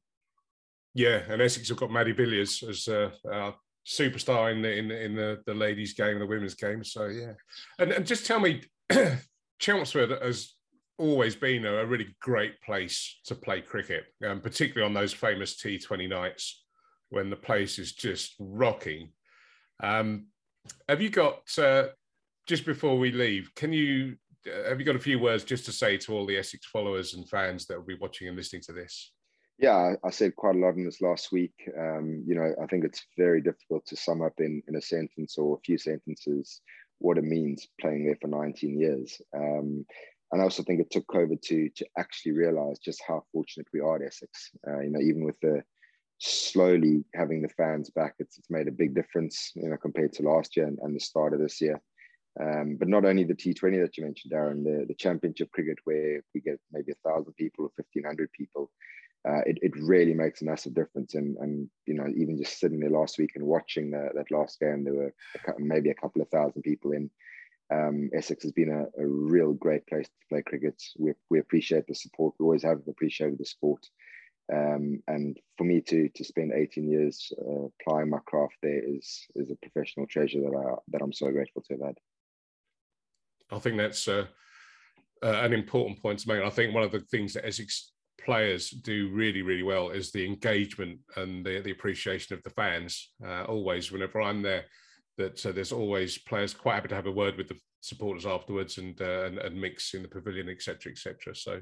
yeah 0.94 1.22
and 1.30 1.42
essex 1.42 1.70
have 1.70 1.78
got 1.78 1.92
maddie 1.92 2.12
villiers 2.12 2.64
as 2.64 2.88
uh, 2.88 3.10
our 3.32 3.56
superstar 3.86 4.52
in 4.52 4.62
the 4.62 4.78
in, 4.78 4.92
in 4.92 5.16
the, 5.16 5.42
the 5.46 5.54
ladies 5.54 5.94
game 5.94 6.20
the 6.20 6.26
women's 6.26 6.56
game 6.56 6.84
so 6.84 7.08
yeah 7.08 7.34
and, 7.80 7.92
and 7.92 8.06
just 8.06 8.26
tell 8.26 8.40
me 8.40 8.62
Chelmsford 9.60 10.12
has 10.22 10.54
always 11.00 11.36
been 11.36 11.66
a, 11.66 11.86
really 11.86 12.16
great 12.22 12.62
place 12.62 13.20
to 13.26 13.34
play 13.34 13.62
cricket, 13.62 14.06
um, 14.28 14.42
particularly 14.42 14.86
on 14.86 14.94
those 14.94 15.14
famous 15.14 15.56
T20 15.56 16.10
nights 16.10 16.64
when 17.10 17.30
the 17.30 17.36
place 17.36 17.80
is 17.80 17.94
just 17.94 18.36
rocking. 18.40 19.10
Um, 19.82 20.28
have 20.88 21.02
you 21.02 21.10
got 21.10 21.42
uh, 21.58 21.88
just 22.48 22.66
before 22.66 23.00
we 23.00 23.12
leave? 23.12 23.54
Can 23.56 23.74
you 23.74 24.18
have 24.46 24.80
you 24.80 24.86
got 24.86 24.96
a 24.96 25.00
few 25.00 25.20
words 25.20 25.44
just 25.44 25.66
to 25.66 25.72
say 25.72 25.98
to 25.98 26.14
all 26.14 26.26
the 26.26 26.38
Essex 26.38 26.66
followers 26.68 27.14
and 27.14 27.28
fans 27.28 27.66
that 27.66 27.78
will 27.78 27.86
be 27.86 27.98
watching 28.00 28.28
and 28.28 28.38
listening 28.38 28.62
to 28.64 28.74
this? 28.74 29.12
Yeah, 29.58 29.96
I 30.06 30.10
said 30.10 30.38
quite 30.38 30.56
a 30.56 30.60
lot 30.60 30.76
in 30.76 30.86
this 30.86 31.02
last 31.02 31.34
week. 31.34 31.54
Um, 31.78 32.24
you 32.26 32.36
know, 32.36 32.56
I 32.62 32.66
think 32.68 32.86
it's 32.86 33.06
very 33.18 33.42
difficult 33.42 33.86
to 33.88 33.98
sum 33.98 34.22
up 34.22 34.34
in, 34.40 34.64
in 34.70 34.76
a 34.76 34.82
sentence 34.82 35.38
or 35.38 35.58
a 35.58 35.62
few 35.66 35.78
sentences 35.78 36.62
what 37.00 37.18
it 37.18 37.24
means 37.24 37.68
playing 37.80 38.06
there 38.06 38.18
for 38.22 38.28
19 38.28 38.80
years. 38.80 39.22
Um, 39.36 39.86
and 40.32 40.42
I 40.42 40.44
also 40.44 40.64
think 40.64 40.80
it 40.80 40.92
took 40.92 41.08
COVID 41.08 41.42
to 41.42 41.70
to 41.70 41.86
actually 41.98 42.34
realize 42.34 42.78
just 42.78 43.02
how 43.06 43.24
fortunate 43.32 43.68
we 43.74 43.80
are 43.80 43.96
at 43.96 44.04
Essex. 44.04 44.52
Uh, 44.68 44.82
you 44.82 44.92
know, 44.92 45.00
even 45.00 45.26
with 45.26 45.40
the 45.42 45.64
slowly 46.20 47.04
having 47.16 47.42
the 47.42 47.50
fans 47.50 47.90
back, 47.90 48.14
it's, 48.20 48.38
it's 48.38 48.50
made 48.50 48.68
a 48.68 48.72
big 48.72 48.94
difference, 48.94 49.52
you 49.56 49.70
know, 49.70 49.78
compared 49.78 50.14
to 50.14 50.24
last 50.24 50.56
year 50.56 50.68
and, 50.68 50.78
and 50.84 50.96
the 50.96 51.00
start 51.00 51.34
of 51.34 51.40
this 51.40 51.60
year. 51.60 51.82
Um, 52.42 52.78
but 52.80 52.88
not 52.88 53.04
only 53.04 53.26
the 53.26 53.34
T20 53.34 53.82
that 53.82 53.98
you 53.98 54.06
mentioned, 54.06 54.32
Darren, 54.32 54.64
the, 54.64 54.86
the 54.88 54.94
championship 54.94 55.52
cricket 55.52 55.78
where 55.84 56.24
we 56.34 56.40
get 56.40 56.60
maybe 56.72 56.94
a 56.94 57.10
thousand 57.10 57.34
people 57.34 57.66
or 57.66 57.72
1500 57.76 58.32
people, 58.32 58.72
uh, 59.28 59.42
it, 59.46 59.60
it 59.62 59.74
really 59.76 60.14
makes 60.14 60.42
a 60.42 60.46
massive 60.46 60.74
difference. 60.74 61.16
And, 61.16 61.36
and, 61.38 61.70
you 61.86 61.96
know, 61.96 62.08
even 62.08 62.38
just 62.38 62.60
sitting 62.60 62.80
there 62.80 62.90
last 62.90 63.18
week 63.18 63.32
and 63.36 63.44
watching 63.46 63.92
the, 63.92 64.10
that 64.16 64.32
last 64.32 64.60
game, 64.60 64.86
there 64.86 64.94
were 64.94 65.14
a, 65.48 65.54
maybe 65.60 65.90
a 65.90 65.96
couple 65.96 66.22
of 66.22 66.30
thousand 66.30 66.62
people 66.62 66.94
in. 66.94 67.10
Um, 67.72 68.10
Essex 68.16 68.44
has 68.44 68.54
been 68.54 68.72
a, 68.72 68.86
a, 69.00 69.06
real 69.06 69.54
great 69.54 69.86
place 69.86 70.08
to 70.08 70.28
play 70.30 70.42
cricket. 70.42 70.82
We, 70.98 71.14
we 71.30 71.40
appreciate 71.40 71.86
the 71.88 71.94
support. 71.94 72.34
We 72.40 72.46
always 72.46 72.64
have 72.64 72.80
appreciated 72.88 73.38
the 73.38 73.46
sport. 73.46 73.86
Um, 74.52 75.04
and 75.08 75.38
for 75.58 75.66
me 75.66 75.80
to 75.82 76.10
to 76.10 76.24
spend 76.24 76.54
18 76.54 76.90
years 76.90 77.32
uh, 77.40 77.68
applying 77.80 78.10
my 78.10 78.18
craft 78.26 78.56
there 78.64 78.82
is 78.84 79.28
is 79.36 79.52
a 79.52 79.56
professional 79.58 80.08
treasure 80.08 80.42
that 80.42 80.58
I 80.58 80.74
that 80.88 81.04
I'm 81.04 81.14
so 81.14 81.30
grateful 81.30 81.62
to 81.68 81.74
have 81.74 81.86
had. 81.86 81.98
I 83.52 83.60
think 83.60 83.78
that's 83.78 84.08
uh, 84.08 84.26
uh, 85.24 85.42
an 85.42 85.54
important 85.54 86.02
point 86.02 86.20
to 86.20 86.28
make. 86.28 86.44
I 86.44 86.50
think 86.50 86.74
one 86.74 86.84
of 86.84 86.92
the 86.92 87.00
things 87.00 87.34
that 87.34 87.46
Essex 87.46 87.92
players 88.24 88.70
do 88.70 89.10
really, 89.12 89.42
really 89.42 89.64
well 89.64 89.90
is 89.90 90.12
the 90.12 90.26
engagement 90.26 91.00
and 91.16 91.46
the, 91.46 91.62
the 91.62 91.72
appreciation 91.72 92.36
of 92.36 92.44
the 92.44 92.50
fans. 92.52 93.12
Uh, 93.26 93.44
always, 93.44 93.92
whenever 93.92 94.22
I'm 94.22 94.42
there, 94.42 94.66
that 95.18 95.46
uh, 95.46 95.52
there's 95.52 95.72
always 95.72 96.18
players 96.18 96.54
quite 96.54 96.76
happy 96.76 96.90
to 96.90 96.96
have 96.96 97.08
a 97.08 97.12
word 97.12 97.38
with 97.38 97.48
the 97.48 97.60
supporters 97.82 98.26
afterwards 98.26 98.78
and 98.78 99.00
uh, 99.02 99.26
and, 99.26 99.38
and, 99.38 99.60
mix 99.60 99.94
in 99.94 100.02
the 100.02 100.08
pavilion, 100.08 100.50
etc., 100.50 100.92
etc. 100.92 101.36
So, 101.36 101.62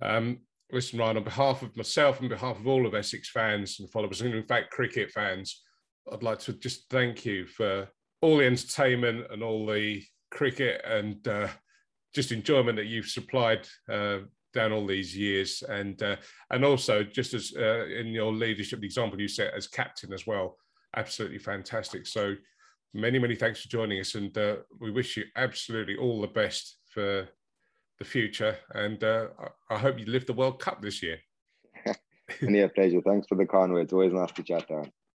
um, 0.00 0.38
listen, 0.70 0.98
Ryan, 0.98 1.18
on 1.18 1.24
behalf 1.24 1.62
of 1.62 1.76
myself 1.76 2.20
and 2.20 2.28
behalf 2.28 2.58
of 2.58 2.66
all 2.66 2.86
of 2.86 2.94
Essex 2.94 3.30
fans 3.30 3.80
and 3.80 3.90
followers, 3.90 4.20
and 4.20 4.34
in 4.34 4.42
fact 4.42 4.70
cricket 4.70 5.10
fans, 5.10 5.62
I'd 6.10 6.22
like 6.22 6.40
to 6.40 6.52
just 6.54 6.88
thank 6.90 7.24
you 7.24 7.46
for 7.46 7.88
all 8.20 8.38
the 8.38 8.46
entertainment 8.46 9.26
and 9.30 9.42
all 9.42 9.66
the 9.66 10.02
cricket 10.32 10.82
and 10.84 11.26
uh, 11.28 11.48
just 12.14 12.32
enjoyment 12.32 12.76
that 12.76 12.86
you've 12.86 13.06
supplied 13.06 13.68
uh, 13.90 14.18
down 14.52 14.72
all 14.72 14.86
these 14.86 15.16
years, 15.16 15.62
and 15.68 16.02
uh, 16.02 16.16
and 16.50 16.64
also 16.64 17.02
just 17.02 17.34
as 17.34 17.52
uh, 17.56 17.86
in 17.86 18.08
your 18.08 18.32
leadership, 18.32 18.80
the 18.80 18.86
example 18.86 19.20
you 19.20 19.28
set 19.28 19.54
as 19.54 19.66
captain 19.66 20.12
as 20.12 20.26
well, 20.26 20.56
absolutely 20.96 21.38
fantastic. 21.38 22.06
So 22.06 22.34
many 22.92 23.18
many 23.18 23.34
thanks 23.34 23.62
for 23.62 23.68
joining 23.68 24.00
us, 24.00 24.14
and 24.14 24.36
uh, 24.36 24.56
we 24.80 24.90
wish 24.90 25.16
you 25.16 25.24
absolutely 25.36 25.96
all 25.96 26.20
the 26.20 26.26
best 26.26 26.78
for 26.86 27.28
the 27.98 28.04
future, 28.04 28.56
and 28.74 29.02
uh, 29.04 29.28
I 29.70 29.78
hope 29.78 29.98
you 29.98 30.06
live 30.06 30.26
the 30.26 30.32
World 30.32 30.58
Cup 30.58 30.82
this 30.82 31.02
year. 31.02 31.18
Any 32.42 32.66
pleasure. 32.68 33.00
Thanks 33.02 33.26
for 33.26 33.36
the 33.36 33.46
kind 33.46 33.72
words. 33.72 33.92
Always 33.92 34.12
nice 34.12 34.32
to 34.32 34.42
chat, 34.42 34.68
Darren. 34.68 34.90